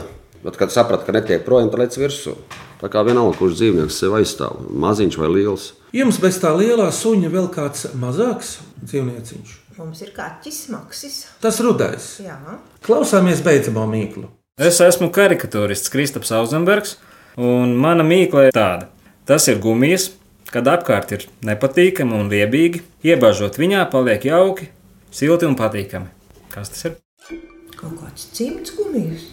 Bet, 0.42 0.58
kad 0.58 0.74
sapratu, 0.74 1.06
ka 1.06 1.14
netiek 1.14 1.46
projām, 1.46 1.70
tad 1.70 1.84
lec 1.84 1.94
virsū. 1.98 2.34
Tā 2.78 2.90
kā 2.92 3.02
vienalga, 3.02 3.34
kurš 3.40 3.56
dzīvnieks 3.58 3.96
sev 3.98 4.14
aizstāv, 4.20 4.60
maziņš 4.70 5.16
vai 5.18 5.30
liels. 5.34 5.72
Jums 5.96 6.20
bez 6.22 6.38
tā 6.38 6.52
lielā 6.54 6.86
suņa 6.94 7.30
vēl 7.32 7.48
kāds 7.50 7.88
mazāks 7.98 8.58
dzīvnieciņš. 8.84 9.56
Mums 9.78 10.02
ir 10.02 10.12
kaķis, 10.14 10.60
maksis. 10.74 11.16
Tas 11.42 11.58
rudais. 11.62 12.06
Jā. 12.22 12.36
Klausāmies 12.86 13.42
beidzamo 13.46 13.84
mīklu. 13.90 14.26
Es 14.58 14.80
esmu 14.82 15.10
karikatūrists 15.14 15.90
Kristaps 15.90 16.32
Auzenbergs, 16.34 16.96
un 17.38 17.76
mana 17.78 18.06
mīkla 18.06 18.48
ir 18.48 18.56
tāda. 18.56 18.88
Tas 19.26 19.46
ir 19.50 19.60
gumijas, 19.62 20.08
kad 20.50 20.66
apkārt 20.66 21.14
ir 21.14 21.28
nepatīkami 21.46 22.18
un 22.18 22.30
liebīgi. 22.32 22.82
Iebāžot 23.06 23.58
viņā, 23.60 23.84
paliek 23.92 24.26
jauki, 24.26 24.70
silti 25.14 25.46
un 25.46 25.54
patīkami. 25.58 26.10
Kas 26.50 26.74
tas 26.74 26.88
ir? 26.88 26.98
Kaut 27.78 27.94
kāds 28.00 28.30
cimds 28.34 28.74
gumijas. 28.74 29.28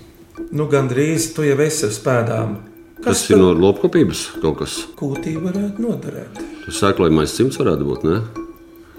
Nu, 0.53 0.69
gandrīz 0.69 1.31
tu 1.33 1.45
jau 1.45 1.57
esi 1.65 1.87
uz 1.89 1.97
pēdām. 2.05 2.59
Tas 3.05 3.21
ir 3.29 3.37
no 3.37 3.51
lopkopības 3.53 4.21
kaut 4.41 4.57
kas. 4.63 4.79
Kūtī 4.97 5.35
varētu 5.37 5.83
noderēt. 5.83 6.39
Tas 6.65 6.79
sēklojamais 6.81 7.35
cimds 7.37 7.59
varētu 7.61 7.85
būt, 7.85 8.05
ne? 8.07 8.17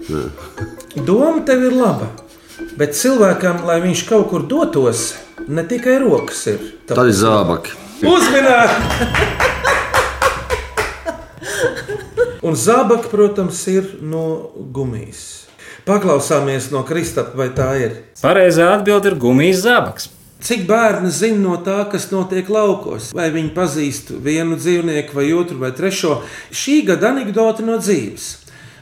Nē. 0.07 0.21
Doma 1.03 1.41
tev 1.47 1.65
ir 1.67 1.75
laba, 1.75 2.07
bet 2.79 2.95
cilvēkam, 2.95 3.65
lai 3.67 3.81
viņš 3.83 4.05
kaut 4.07 4.29
kur 4.31 4.45
dotos, 4.47 5.09
ne 5.51 5.65
tikai 5.67 5.97
rokas 6.05 6.45
ir. 6.53 6.63
Tad 6.87 7.03
ir 7.03 7.17
zābaki. 7.19 7.75
Uzminēt! 8.07 8.71
Un 12.47 12.55
zābaka, 12.55 13.11
protams, 13.11 13.59
ir 13.67 13.97
no 13.99 14.53
gumijas. 14.71 15.49
Paklausāmies 15.87 16.69
no 16.71 16.85
Kristapa, 16.87 17.35
vai 17.35 17.49
tā 17.55 17.73
ir? 17.81 17.97
Pareizā 18.23 18.69
atbilde 18.77 19.11
ir 19.11 19.19
gumijas 19.19 19.65
zābaks. 19.65 20.07
Cik 20.43 20.67
bērni 20.69 21.09
zina 21.11 21.41
no 21.41 21.55
tā, 21.65 21.79
kas 21.91 22.09
notiek 22.13 22.49
laukos? 22.53 23.09
Vai 23.17 23.31
viņi 23.33 23.53
pazīst 23.55 24.11
vienu 24.23 24.59
dzīvnieku, 24.59 25.17
vai 25.17 25.31
otru, 25.33 25.57
vai 25.63 25.71
trešo? 25.75 26.19
Šī 26.53 26.83
gada 26.87 27.09
anekdote 27.11 27.65
no 27.65 27.79
dzīves. 27.81 28.29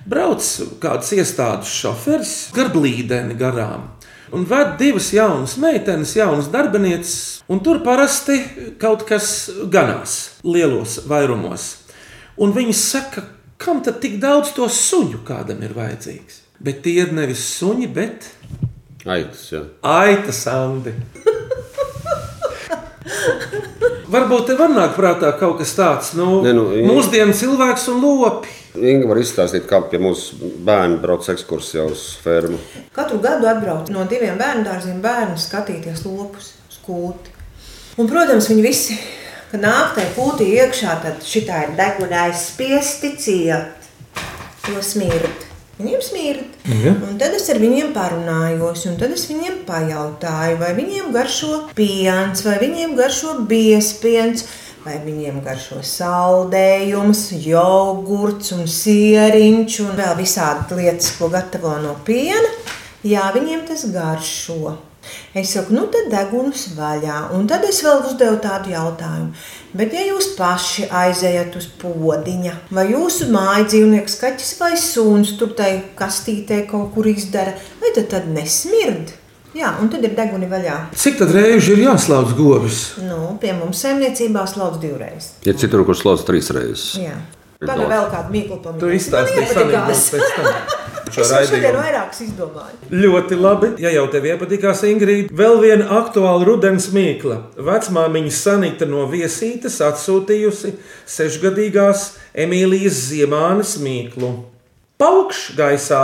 Brauc 0.05 0.45
kāds 0.83 1.15
iestādes 1.15 1.71
šoferis 1.71 2.35
gar 2.53 2.73
blīdeni 2.75 3.37
garām 3.39 3.95
un 4.35 4.45
ved 4.49 4.77
divas 4.79 5.13
jaunas 5.13 5.55
meitenes, 5.57 6.15
jaunas 6.15 6.49
darbinieces, 6.51 7.43
un 7.47 7.61
tur 7.63 7.81
parasti 7.85 8.39
kaut 8.81 9.05
kas 9.07 9.49
ganās 9.71 10.15
lielos 10.43 10.99
vairumos. 11.09 11.67
Un 12.41 12.51
viņas 12.55 12.81
saka, 12.91 13.23
kam 13.61 13.83
tad 13.85 14.01
tik 14.03 14.17
daudz 14.23 14.51
to 14.57 14.67
suņu 14.67 15.23
kādam 15.27 15.63
ir 15.63 15.75
vajadzīgs? 15.77 16.41
Bet 16.59 16.83
tie 16.83 16.97
ir 17.03 17.13
nevis 17.15 17.43
suņi, 17.59 17.87
bet 17.95 18.27
aitas. 19.05 19.47
Jā. 19.53 19.63
Aitas, 19.95 20.43
Andi. 20.51 20.95
Varbūt 24.15 24.45
te 24.47 24.55
var 24.59 24.69
nākt 24.69 24.95
prātā 24.99 25.31
kaut 25.39 25.57
kas 25.59 25.73
tāds, 25.77 26.11
nu, 26.17 26.41
nu, 26.45 26.65
i- 26.77 26.83
mūsdienu 26.85 27.33
cilvēks 27.35 27.87
un 27.93 28.01
lopi. 28.03 28.51
Inga 28.75 29.07
var 29.07 29.17
izstāstīt, 29.21 29.65
kā 29.69 29.79
pie 29.89 29.97
mums 30.03 30.27
bērni 30.67 30.99
brauc 31.01 31.25
ekskursijā 31.31 31.85
uz 31.89 32.03
fermu. 32.23 32.59
Katru 32.95 33.19
gadu 33.23 33.47
atbrauc 33.49 33.89
no 33.95 34.03
diviem 34.09 34.37
bērnu 34.39 34.65
dārziem 34.67 34.99
bērni 35.03 35.39
skatīties 35.39 36.03
lopus 36.05 36.51
uz 36.69 36.79
kūti. 36.85 37.31
Un, 37.97 38.09
protams, 38.11 38.49
viņi 38.51 38.65
visi, 38.65 38.97
kad 39.51 39.63
nāk 39.63 39.95
tajā 39.95 40.11
kūtī 40.17 40.49
iekšā, 40.59 40.97
tad 41.05 41.23
šī 41.23 41.45
ir 41.47 41.73
deguna 41.79 42.25
aizspiesti 42.27 43.13
ciet. 43.17 43.89
To 44.67 44.81
smird. 44.83 45.45
Viņiem 45.79 46.01
smird. 46.03 46.54
Ja. 46.65 46.95
Un 46.97 47.17
tad 47.21 47.35
es 47.37 47.45
ar 47.53 47.59
viņiem 47.61 47.91
parunājos, 47.93 48.87
un 48.89 48.95
tad 48.97 49.11
es 49.13 49.27
viņiem 49.29 49.59
pajautāju, 49.67 50.57
vai 50.57 50.71
viņiem 50.73 51.11
garšo 51.13 51.59
piens, 51.77 52.41
vai 52.41 52.55
viņiem 52.63 52.95
garšo 52.97 53.35
biespiens, 53.45 54.47
vai 54.85 54.97
viņiem 55.03 55.43
garšo 55.45 55.83
saldējums, 55.85 57.27
jogurts 57.45 58.55
un 58.57 58.65
sieriņš 58.65 59.77
un 59.85 59.93
vēl 59.99 60.17
visādi 60.17 60.79
lietas, 60.81 61.13
ko 61.19 61.29
gatavo 61.33 61.75
no 61.83 61.93
piena. 62.07 62.49
Jā, 63.05 63.29
viņiem 63.35 63.67
tas 63.69 63.85
garšo. 63.93 64.73
Es 65.35 65.51
saku, 65.55 65.75
nu 65.75 65.85
tad 65.91 66.07
deguns 66.13 66.69
vaļā. 66.77 67.19
Un 67.35 67.49
tad 67.49 67.65
es 67.67 67.81
vēl 67.85 68.05
uzdevu 68.05 68.39
tādu 68.43 68.71
jautājumu. 68.73 69.33
Bet, 69.75 69.91
ja 69.91 70.05
jūs 70.07 70.31
paši 70.37 70.87
aizejat 70.87 71.57
uz 71.59 71.67
podziņa, 71.81 72.53
vai 72.75 72.87
jūsu 72.93 73.27
mājas 73.33 73.73
dzīvnieks, 73.73 74.15
kaķis 74.21 74.55
vai 74.61 74.71
suns 74.79 75.35
tur 75.39 75.51
tai 75.57 75.71
kastītē 75.99 76.61
kaut 76.69 76.93
kur 76.95 77.09
izdara, 77.11 77.57
vai 77.81 77.91
tad, 77.97 78.07
tad 78.13 78.29
nesmird? 78.31 79.11
Jā, 79.55 79.69
un 79.79 79.87
tad 79.91 80.03
ir 80.03 80.11
deguni 80.15 80.49
vaļā. 80.51 80.75
Cik 80.99 81.21
tad 81.21 81.31
reizi 81.31 81.71
ir 81.75 81.85
jāslauc 81.85 82.33
govis? 82.35 82.81
Nu, 82.99 83.37
pie 83.39 83.53
mums 83.55 83.79
saimniecībā 83.85 84.43
slauc 84.51 84.81
divreiz. 84.81 85.29
Ir 85.47 85.55
citur, 85.59 85.85
kur 85.87 85.95
slauc 85.95 86.23
trīs 86.27 86.51
reizes. 86.55 86.89
Jā. 86.99 87.15
Tagad 87.61 87.87
vēl 87.91 88.09
kādu 88.11 88.33
mīklu 88.35 88.57
pamanīju. 88.63 88.81
Tu 88.81 88.97
izstāstīji 88.97 89.47
sanīgums 89.53 90.09
pēc 90.15 90.35
tam. 90.35 90.49
Šo 91.15 91.21
Es 91.21 91.29
jau 91.29 91.41
šodien 91.45 91.75
vairākas 91.77 92.21
izdomāju. 92.25 92.77
Ļoti 92.89 93.37
labi. 93.37 93.67
Ja 93.79 93.91
jau 93.93 94.07
tev 94.11 94.25
iepatikās, 94.25 94.81
Ingrīda, 94.89 95.29
vēl 95.37 95.59
viena 95.61 95.85
aktuāla 95.99 96.47
rudens 96.47 96.89
mīkla. 96.91 97.37
Vecmāmiņa 97.61 98.33
Sanita 98.33 98.87
no 98.89 99.05
viesītes 99.11 99.77
atsūtījusi 99.85 100.73
sešgadīgās 101.15 102.07
Emīlijas 102.33 102.97
Ziemānes 103.11 103.75
mīklu. 103.85 104.31
Paukš 104.99 105.51
gaisā 105.59 106.01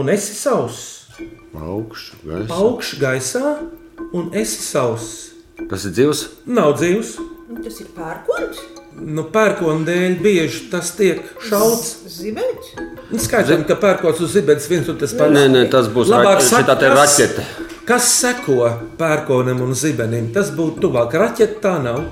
un 0.00 0.10
esi 0.10 0.34
sauss. 0.38 0.88
Augšu, 1.54 2.16
gaisa. 2.24 2.48
Paukš 2.48 2.94
gaisā 3.00 3.56
un 4.16 4.30
esi 4.38 4.62
sauss. 4.64 5.34
Tas 5.68 5.84
ir 5.84 5.94
dzīvs. 5.96 6.24
Nav 6.48 6.76
dzīvs. 6.80 7.16
Nu, 7.50 7.58
Tas 7.64 7.80
ir 7.82 7.88
pērkons, 7.96 8.60
Nu, 9.00 9.24
pērkona 9.32 9.86
dēļ 9.86 10.16
bieži 10.22 10.66
tas 10.72 10.90
tiek 10.98 11.22
šauts. 11.46 11.92
zibeņš. 12.10 12.70
Nu, 13.10 13.18
Skaidrs, 13.18 13.64
ka 13.68 13.76
pērkons 13.80 14.20
uz 14.22 14.34
zibens 14.34 14.66
viens 14.70 14.88
un 14.90 14.98
tas 14.98 15.14
pats. 15.16 15.32
Nē, 15.34 15.46
nē, 15.50 15.64
tas 15.70 15.88
būs 15.90 16.10
Labāk 16.10 16.42
saka, 16.44 16.76
kas-. 16.76 17.20
Kas 17.86 18.10
seko 18.20 18.68
pērkonam 19.00 19.62
un 19.64 19.74
zibenim? 19.74 20.28
Tas 20.34 20.52
būtu 20.54 20.84
tuvāk. 20.84 21.16
Raķete 21.18 21.58
tā 21.64 21.78
nav. 21.82 22.04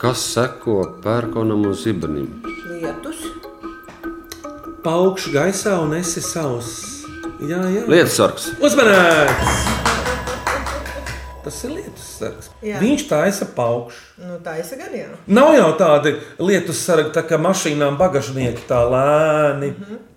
Kas 0.00 0.24
seko 0.34 0.82
pērkonam 1.04 1.64
un 1.68 1.76
zibenim? 1.76 2.28
Lietus. 2.68 3.22
Paukšu 4.84 5.32
gaisā 5.32 5.78
un 5.82 5.96
esi 5.96 6.20
sauss. 6.24 6.84
Jā, 7.40 7.60
jā. 7.72 7.86
Lietas 7.88 8.16
sargs. 8.16 8.50
Uzmanīts! 8.64 9.64
Tas 11.46 11.64
ir 11.64 11.70
lietus 11.78 11.95
sargs. 12.16 12.50
Jā. 12.64 12.80
Viņš 12.82 13.06
taisa 13.10 13.48
paukšu. 13.56 14.02
Nu, 14.22 14.38
tā 14.44 14.56
ir 14.60 14.68
gan 14.80 14.96
jā. 14.96 15.08
Nav 15.28 15.52
jau 15.56 15.70
tādi 15.80 16.14
lietus 16.40 16.80
sargi, 16.82 17.12
tā 17.14 17.22
kā 17.28 17.38
mašīnām 17.40 17.98
bagažnieki 18.00 18.64
tā 18.68 18.82
lēni 18.88 19.74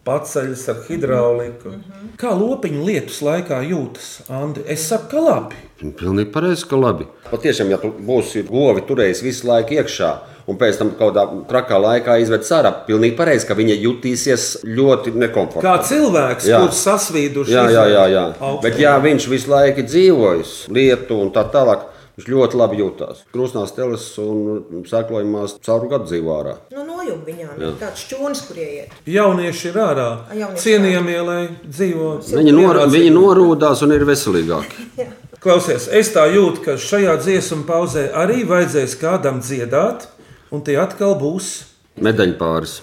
paceļas 0.08 0.66
ar 0.72 0.82
hidrauliku. 0.88 1.76
Kā 2.20 2.32
lopiņu 2.36 2.86
lietus 2.88 3.20
laikā 3.26 3.60
jūtas, 3.68 4.10
Andi? 4.32 4.64
Es 4.66 4.88
saku, 4.90 5.12
ka 5.14 5.24
labi. 5.24 5.60
Pilnīgi 6.00 6.32
pareizi, 6.34 6.66
ka 6.70 6.80
labi. 6.80 7.08
Patiešām, 7.30 7.72
ja 7.74 7.80
tu 7.82 7.92
būsi 7.94 8.44
govi 8.48 8.84
turējis 8.88 9.24
visu 9.26 9.50
laiku 9.52 9.78
iekšā, 9.78 10.12
un 10.50 10.58
pēc 10.60 10.80
tam 10.82 10.92
kaut 10.98 11.14
kādā 11.14 11.26
trakā 11.50 11.78
laikā 11.82 12.18
izved 12.24 12.48
ārā, 12.58 12.74
pilnīgi 12.88 13.18
pareizi, 13.20 13.48
ka 13.50 13.58
viņa 13.60 13.78
jutīsies 13.84 14.48
ļoti 14.66 15.14
nekomfortabli. 15.20 15.66
Kā 15.68 15.78
cilvēks, 15.86 16.50
Jā. 16.50 16.64
kurš 16.64 16.82
sasvīduši 16.88 17.56
Jā, 17.56 17.68
jā, 17.76 17.86
jā. 17.94 18.10
jā. 18.16 18.26
augstā. 18.40 18.66
Bet, 18.66 18.82
ja 18.82 18.98
viņš 19.04 19.30
visu 19.32 19.54
laiku 19.54 19.86
dzīvojis 19.86 20.58
lietu 20.74 21.22
un 21.24 21.32
tā 21.36 21.46
tālāk, 21.54 21.86
viņš 22.20 22.28
ļoti 22.34 22.60
labi 22.60 22.82
jutās. 22.82 23.24
Krustās 23.34 23.72
teles 23.78 24.10
un 24.20 24.84
sēklojumās 24.90 25.60
cauru 25.66 25.94
gadu 25.94 26.10
dzīvo 26.10 26.36
ārā. 26.36 26.58
Nu, 26.74 26.84
nojūg 26.88 27.24
viņām. 27.30 27.54
Jā. 27.56 27.70
Ir 27.70 27.80
tāds 27.80 28.04
čūnis, 28.10 28.44
kur 28.50 28.60
ieiet. 28.60 29.00
Jaunieši 29.08 29.72
ir 29.72 29.80
ārā. 29.86 30.10
Jaunieši 30.36 30.66
Cienījamie, 30.66 31.18
lai 31.30 31.40
dzīvo. 31.64 32.12
Viņi, 32.34 32.56
nor, 32.58 32.84
viņi 32.92 33.16
norūdās 33.16 33.86
un 33.86 33.96
ir 33.96 34.06
veselīgāki. 34.10 34.88
Klausies, 35.44 35.86
es 35.96 36.10
tā 36.12 36.26
jūtu, 36.34 36.66
ka 36.66 36.74
šajā 36.76 37.14
dziesmu 37.22 37.64
pauzē 37.68 38.10
arī 38.20 38.42
vajadzēs 38.48 38.98
kādam 39.00 39.40
dziedāt, 39.40 40.10
un 40.52 40.64
tie 40.66 40.78
atkal 40.82 41.18
būs. 41.20 41.52
Medaļpāris. 42.00 42.80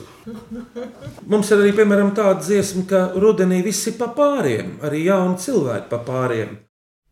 Mums 1.31 1.51
ir 1.51 1.63
arī 1.63 1.73
piemēram 1.79 2.13
tāda 2.17 2.43
dziesma, 2.43 2.85
ka 2.91 3.03
rudenī 3.17 3.63
viss 3.65 3.89
ir 3.89 3.97
pa 4.01 4.11
pāriem, 4.13 4.77
arī 4.85 5.07
jauni 5.07 5.41
cilvēki 5.41 5.91
pa 5.93 6.03
pāriem. 6.05 6.57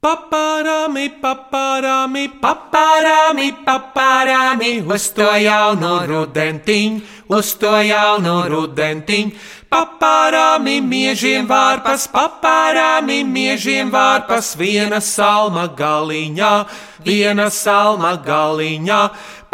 Papārāmi, 0.05 1.07
papārāmi, 1.17 2.27
papārāmi, 2.43 3.47
papārāmi, 3.65 4.73
uz 4.85 5.07
to 5.17 5.31
jaunu 5.41 5.95
rudentiņu, 6.11 6.99
uz 7.33 7.55
to 7.57 7.71
jaunu 7.81 8.35
rudentiņu. 8.53 9.33
Papārāmi, 9.73 10.75
miežiem 10.85 11.49
vārpas, 11.49 12.05
papārāmi, 12.13 13.23
miežiem 13.25 13.89
vārpas, 13.95 14.53
viena 14.61 15.01
salma 15.01 15.71
galiņā, 15.73 16.53
viena 17.09 17.49
salma 17.49 18.13
galiņā. 18.29 19.01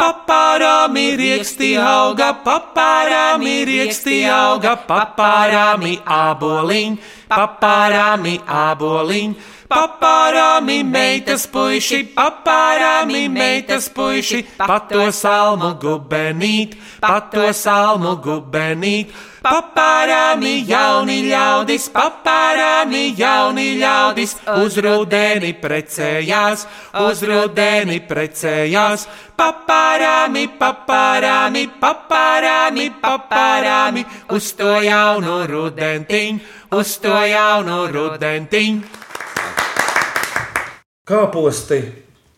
Papārāmi 0.01 1.11
rieksti 1.13 1.75
auga, 1.77 2.31
papārāmi 2.41 3.59
rieksti 3.69 4.23
auga, 4.33 4.71
papārāmi 4.87 5.99
aboliņ, 6.15 6.95
papārāmi 7.29 8.33
aboliņ. 8.49 9.35
Papārāmi 9.71 10.81
meitas 10.83 11.45
puiši, 11.47 12.01
papārāmi 12.11 13.21
meitas 13.31 13.85
puiši, 13.95 14.41
pat 14.59 14.89
to 14.91 15.05
salmu 15.15 15.69
gubenīt, 15.79 16.73
pat 16.99 17.29
to 17.31 17.45
salmu 17.55 18.17
gubenīt. 18.19 19.13
Papārāmi 19.41 20.51
jauni 20.67 21.21
ļaudis, 21.29 21.87
papārāmi 21.95 23.05
jauni 23.17 23.69
ļaudis, 23.79 24.35
uz 24.59 24.75
rudeni 24.83 25.53
precējās, 25.63 26.67
uz 27.07 27.23
rudeni 27.25 28.01
precējās. 28.09 29.07
Papārāmi, 29.39 30.49
papārāmi, 30.59 31.63
papārāmi, 31.79 32.89
papārāmi, 33.01 34.03
uz 34.35 34.51
to 34.59 34.75
jaunu 34.83 35.45
rudentiņu, 35.47 36.43
uz 36.75 36.97
to 36.99 37.15
jaunu 37.31 37.85
rudentiņu. 37.95 39.00
Kāposti 41.11 41.81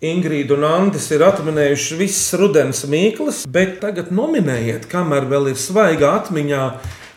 Ingrīda 0.01 0.55
un 0.55 0.63
Andris 0.65 1.05
ir 1.13 1.21
atminējuši 1.21 1.97
visas 1.99 2.33
rudens 2.41 2.79
mīklas, 2.89 3.43
bet 3.45 3.75
tagad 3.83 4.09
nominējiet, 4.09 4.87
kamēr 4.89 5.27
vēl 5.29 5.51
ir 5.51 5.59
svaiga 5.61 6.15
atmiņā, 6.17 6.61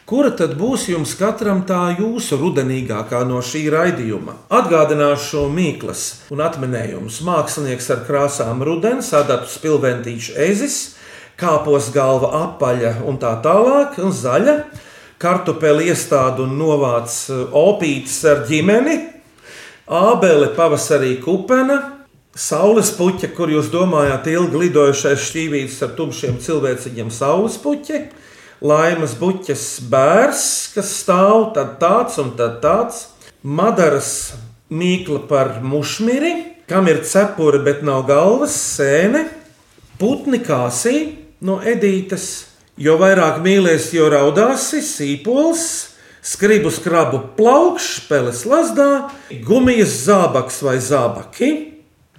kura 0.05 0.35
tad 0.37 0.53
būs 0.61 0.85
jums 0.91 1.15
katram 1.17 1.63
tā 1.65 1.95
jūsu 1.97 2.37
rudenīgākā 2.43 3.23
no 3.31 3.41
šī 3.41 3.65
raidījuma. 3.73 4.37
Atgādināšu 4.53 5.47
mīklas 5.57 6.05
un 6.29 6.45
atminējumus. 6.45 7.23
Mākslinieks 7.25 7.89
ar 7.97 8.05
krāsām 8.05 8.61
rudens, 8.69 9.09
adatu 9.17 9.49
spilventīšu 9.57 10.37
ezis, 10.51 10.79
kāpos 11.41 11.89
galva 11.97 12.35
apaļa 12.43 12.99
un 13.09 13.17
tā 13.17 13.33
tālāk, 13.41 13.97
un 14.05 14.13
zaļa. 14.13 14.61
kartupeli 15.17 15.89
iestādi 15.89 16.43
un 16.45 16.59
novāc 16.61 17.09
eh, 17.33 17.45
opītis 17.57 18.21
ar 18.29 18.45
ģimeni, 18.45 19.16
ābele 19.87 20.51
pavasarī 20.57 21.17
kupena, 21.23 21.79
saules 22.37 22.91
puķa, 22.99 23.31
kur 23.37 23.51
jūs 23.53 23.71
domājāt, 23.73 24.27
ilgi 24.35 24.67
lidojušais 24.67 25.23
šķīvītis 25.29 25.79
ar 25.87 25.95
tumšiem 25.99 26.41
cilvēciņiem 26.43 27.13
saules 27.15 27.57
puķi, 27.63 28.03
laimas 28.67 29.15
buķes 29.21 29.65
bērs, 29.91 30.45
kas 30.75 30.93
stāv 31.03 31.53
tad 31.57 31.79
tāds 31.83 32.19
un 32.23 32.35
tad 32.39 32.59
tāds, 32.65 33.07
madaras 33.47 34.35
mīkla 34.75 35.23
par 35.31 35.61
mušmiri, 35.63 36.35
kam 36.67 36.91
ir 36.91 37.05
cepura, 37.07 37.63
bet 37.63 37.85
nav 37.87 38.09
galvas, 38.11 38.57
sēne, 38.59 39.29
putni 40.01 40.43
kāsī 40.43 41.15
no 41.47 41.61
edītes, 41.63 42.49
jo 42.77 42.99
vairāk 42.99 43.39
mīlēs, 43.45 43.93
jo 43.95 44.11
raudāsi, 44.11 44.83
sīpols, 44.83 45.96
skribu 46.27 46.73
skrabu 46.75 47.21
plaukš, 47.37 48.09
peles 48.09 48.43
lasdā, 48.49 49.09
gumijas 49.47 49.95
zābaks 50.09 50.59
vai 50.67 50.79
zābaki 50.83 51.53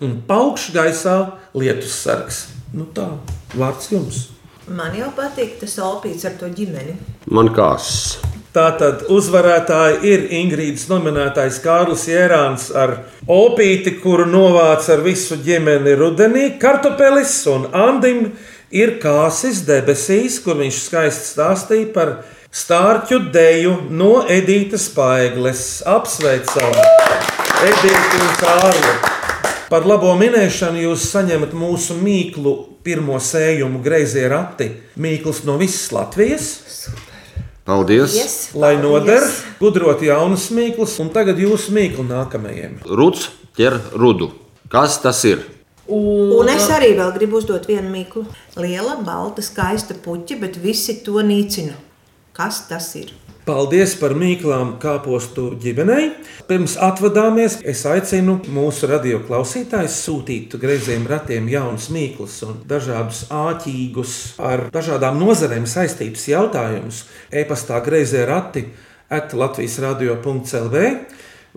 un 0.04 0.22
paukš 0.28 0.72
gaisā 0.76 1.18
lietus 1.58 1.98
sargs. 2.06 2.46
Nu 2.76 2.88
tā, 2.96 3.10
vārds 3.58 3.92
jums. 3.92 4.26
Man 4.68 4.96
jau 4.96 5.10
patīk 5.16 5.60
tas 5.62 5.78
opīts 5.80 6.28
ar 6.28 6.36
to 6.40 6.50
ģimeni. 6.52 6.98
Man 7.32 7.54
kāds. 7.56 8.18
Tātad 8.56 9.04
uzvarētāji 9.14 10.00
ir 10.10 10.24
Ingrīdas 10.40 10.88
nominētais 10.90 11.60
Kārlis 11.62 12.08
Jērāns 12.10 12.72
ar 12.76 12.96
opīti, 13.30 13.94
kuru 14.02 14.26
novāca 14.28 14.96
ar 14.96 15.04
visu 15.06 15.38
ģimeni 15.46 15.94
rudenī, 16.00 16.48
kartupelis 16.60 17.36
un 17.52 17.68
Andim 17.76 18.32
ir 18.74 18.98
kāsis 19.04 19.62
debesīs, 19.68 20.40
kur 20.44 20.58
viņš 20.60 20.82
skaisti 20.88 21.32
stāstīja 21.36 21.92
par 21.94 22.16
stārķu 22.58 23.20
deju 23.34 23.74
no 23.94 24.24
Edītas 24.34 24.88
Paigles. 24.96 25.84
Apsveicam 25.86 26.74
Edītu 27.68 28.22
un 28.22 28.32
Kārli! 28.40 28.94
Par 29.68 29.86
labo 29.86 30.14
minēšanu 30.18 30.86
jūs 30.86 31.10
saņemat 31.12 31.54
mūsu 31.58 31.98
mīklu 32.00 32.54
pirmo 32.88 33.20
sējumu 33.22 33.82
greizie 33.84 34.24
rati. 34.32 34.72
Mīkls 34.98 35.44
no 35.46 35.58
visas 35.60 35.92
Latvijas. 35.94 36.48
Paldies! 37.68 38.16
Yes, 38.16 38.36
Lai 38.56 38.78
noder, 38.80 39.26
gudrot 39.60 40.02
jaunas 40.08 40.48
mīklas, 40.56 40.96
un 41.04 41.12
tagad 41.14 41.38
jūsu 41.44 41.76
mīklu 41.76 42.08
nākamajiem. 42.08 42.80
Ruds 42.88 43.28
ķer 43.60 43.76
rudu. 44.00 44.32
Kas 44.72 45.02
tas 45.04 45.20
ir? 45.28 45.44
Un 45.92 46.48
es 46.52 46.66
arī 46.74 46.94
vēl 46.96 47.12
gribu 47.20 47.38
uzdot 47.42 47.68
vienu 47.68 47.92
mīklu. 47.92 48.24
Liela, 48.60 48.98
balta, 49.04 49.44
skaista 49.44 49.96
puķa, 50.00 50.40
bet 50.42 50.58
visi 50.64 50.98
to 51.04 51.20
nīcina. 51.24 51.76
Kas 52.38 52.68
tas 52.70 52.92
ir? 52.94 53.10
Paldies 53.48 53.96
par 53.98 54.12
mīklām 54.14 54.76
kāpostu 54.78 55.48
ģimenei. 55.58 56.12
Pirms 56.46 56.76
atvadāmies, 56.84 57.56
es 57.66 57.82
aicinu 57.90 58.36
mūsu 58.54 58.90
radio 58.92 59.22
klausītājus 59.26 59.96
sūtīt 60.04 60.54
greiziem 60.62 61.08
ratiem 61.10 61.48
jaunus 61.50 61.88
mīklus 61.96 62.36
un 62.46 62.60
dažādus 62.70 63.24
āķīgus 63.34 64.14
ar 64.38 64.68
dažādām 64.76 65.18
nozarēm 65.18 65.66
saistītus 65.66 66.28
jautājumus. 66.30 67.06
E-pastā 67.32 67.80
greizie 67.88 68.22
rati 68.28 68.68
at 69.10 69.34
Latvijas 69.34 69.80
radio.clv 69.82 70.86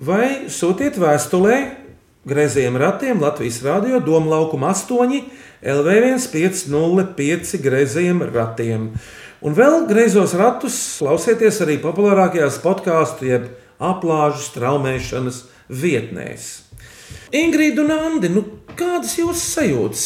vai 0.00 0.26
sūtiet 0.48 0.96
vēstulē 1.02 1.56
greiziem 2.30 2.78
ratiem 2.80 3.20
Latvijas 3.20 3.60
radio 3.66 4.00
Doma 4.00 4.38
laukuma 4.38 4.72
8 4.72 5.20
LV1505 5.60 7.58
greiziem 7.60 8.22
ratiem. 8.32 8.94
Un 9.40 9.54
vēl 9.56 9.86
greizos 9.88 10.34
ratus 10.36 10.74
klausieties 11.00 11.62
arī 11.64 11.78
populārākajās 11.80 12.58
podkāstu, 12.60 13.24
jeb 13.30 13.46
aplāžu 13.80 14.42
straumēšanas 14.44 15.46
vietnēs. 15.72 16.50
Ingrīda 17.32 17.86
un 17.86 17.94
Andi, 17.94 18.28
nu, 18.34 18.44
kādas 18.76 19.16
jūsu 19.16 19.40
sajūtas? 19.40 20.04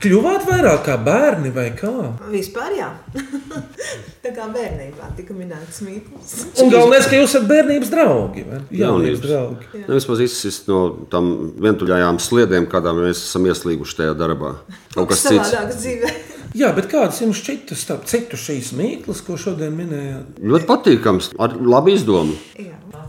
Kļuvāt 0.00 0.42
vairāk 0.48 0.80
kā 0.84 0.96
bērni 1.00 1.52
vai 1.54 1.68
kā? 1.76 1.92
Vispār 2.32 2.72
jā. 2.76 2.88
Tā 4.24 4.32
kā 4.34 4.48
bērnībā 4.52 5.12
tika 5.16 5.36
minēts 5.36 5.82
mīkls. 5.84 6.34
Un 6.64 6.72
galvenais, 6.72 7.06
ka 7.08 7.20
jūs 7.20 7.30
esat 7.30 7.46
bērnības 7.48 7.92
draugi. 7.92 8.44
vai? 8.48 8.60
Jaunības 8.80 9.22
draugi. 9.22 9.84
Nevis 9.84 10.08
maz 10.08 10.24
izsist 10.24 10.68
no 10.72 10.82
tam 11.12 11.30
vientuļajām 11.62 12.20
sliedēm, 12.20 12.68
kādām 12.72 13.04
mēs 13.04 13.22
esam 13.28 13.48
ieslīguši 13.48 14.00
tajā 14.00 14.16
darbā. 14.18 14.56
Kaut 14.96 15.12
kas 15.12 15.26
cits. 15.28 15.36
savādāks 15.36 15.84
dzīvē. 15.84 16.14
Jā, 16.54 16.68
bet 16.70 16.86
kādas 16.86 17.18
jums 17.18 17.40
šķita 17.42 17.74
starp 17.74 18.04
citu 18.06 18.38
šīs 18.38 18.68
mīklas, 18.78 19.24
ko 19.26 19.34
šodien 19.34 19.72
minējāt? 19.74 20.36
Ļoti 20.38 20.68
patīkams, 20.68 21.32
ar 21.42 21.56
labu 21.58 21.90
izdomu. 21.90 22.36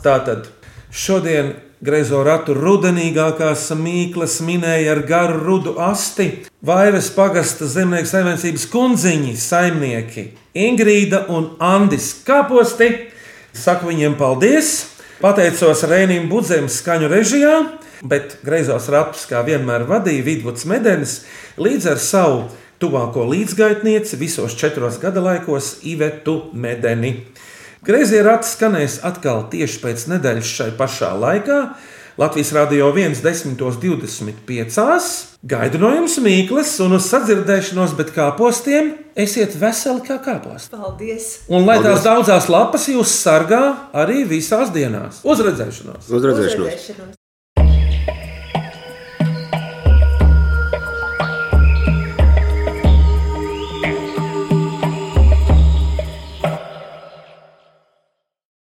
Tātad 0.02 0.48
šodien 0.90 1.52
greizo 1.86 2.24
ratu 2.26 2.56
rudenīgākās 2.58 3.68
mīklas 3.78 4.40
minēja 4.42 4.96
ar 4.96 5.04
garu 5.06 5.38
rudu 5.44 5.76
asti. 5.78 6.32
Vaivas 6.66 7.12
pagasta 7.14 7.70
zemnieku 7.70 8.10
saimniecības 8.10 8.66
kundziņi, 8.74 9.36
saimnieki 9.38 10.26
Ingrīda 10.66 11.28
un 11.30 11.52
Andis 11.62 12.16
Kaposti. 12.26 12.90
Saku 13.54 13.94
viņiem 13.94 14.18
paldies! 14.18 14.74
Pateicos 15.22 15.86
Rēnam 15.86 16.26
Budzēm 16.34 16.66
skaņu 16.68 17.08
režijā, 17.14 17.54
bet 18.04 18.40
greizos 18.44 18.90
ratus 18.92 19.30
kā 19.30 19.46
vienmēr 19.46 19.86
vadīja 19.88 20.26
Vidvuds 20.26 20.66
Medenis 20.68 21.20
līdz 21.62 21.94
ar 21.94 22.02
savu 22.02 22.42
tuvāko 22.82 23.26
līdzgaitnieci 23.32 24.20
visos 24.20 24.58
četros 24.60 25.00
gadalaikos 25.02 25.78
Ivetu 25.88 26.36
Medeni. 26.54 27.16
Greizie 27.86 28.24
rati 28.26 28.50
skanēs 28.50 29.00
atkal 29.06 29.44
tieši 29.52 29.78
pēc 29.84 30.08
nedēļas 30.16 30.56
šai 30.58 30.72
pašā 30.80 31.12
laikā. 31.22 31.60
Latvijas 32.18 32.54
Rādio 32.56 32.88
1.25. 32.96 34.80
Gaidu 35.44 35.80
no 35.82 35.90
jums 35.92 36.16
mīklas 36.24 36.80
un 36.86 36.94
uz 36.96 37.10
sadzirdēšanos, 37.12 37.92
bet 38.00 38.14
kā 38.16 38.30
postiem 38.40 38.94
esiet 39.20 39.52
veseli 39.60 40.00
kā 40.08 40.16
kāposti. 40.24 40.80
Paldies! 40.80 41.28
Un 41.52 41.68
lai 41.68 41.76
tās 41.84 42.00
Paldies. 42.00 42.08
daudzās 42.08 42.48
lapas 42.50 42.88
jūs 42.90 43.12
sargā 43.20 43.92
arī 43.94 44.24
visās 44.32 44.72
dienās. 44.74 45.20
Uz 45.28 45.40
redzēšanos! 45.44 46.08
Uz 46.08 46.24
redzēšanos! 46.24 46.72
Uzredzēšanos. 46.72 47.25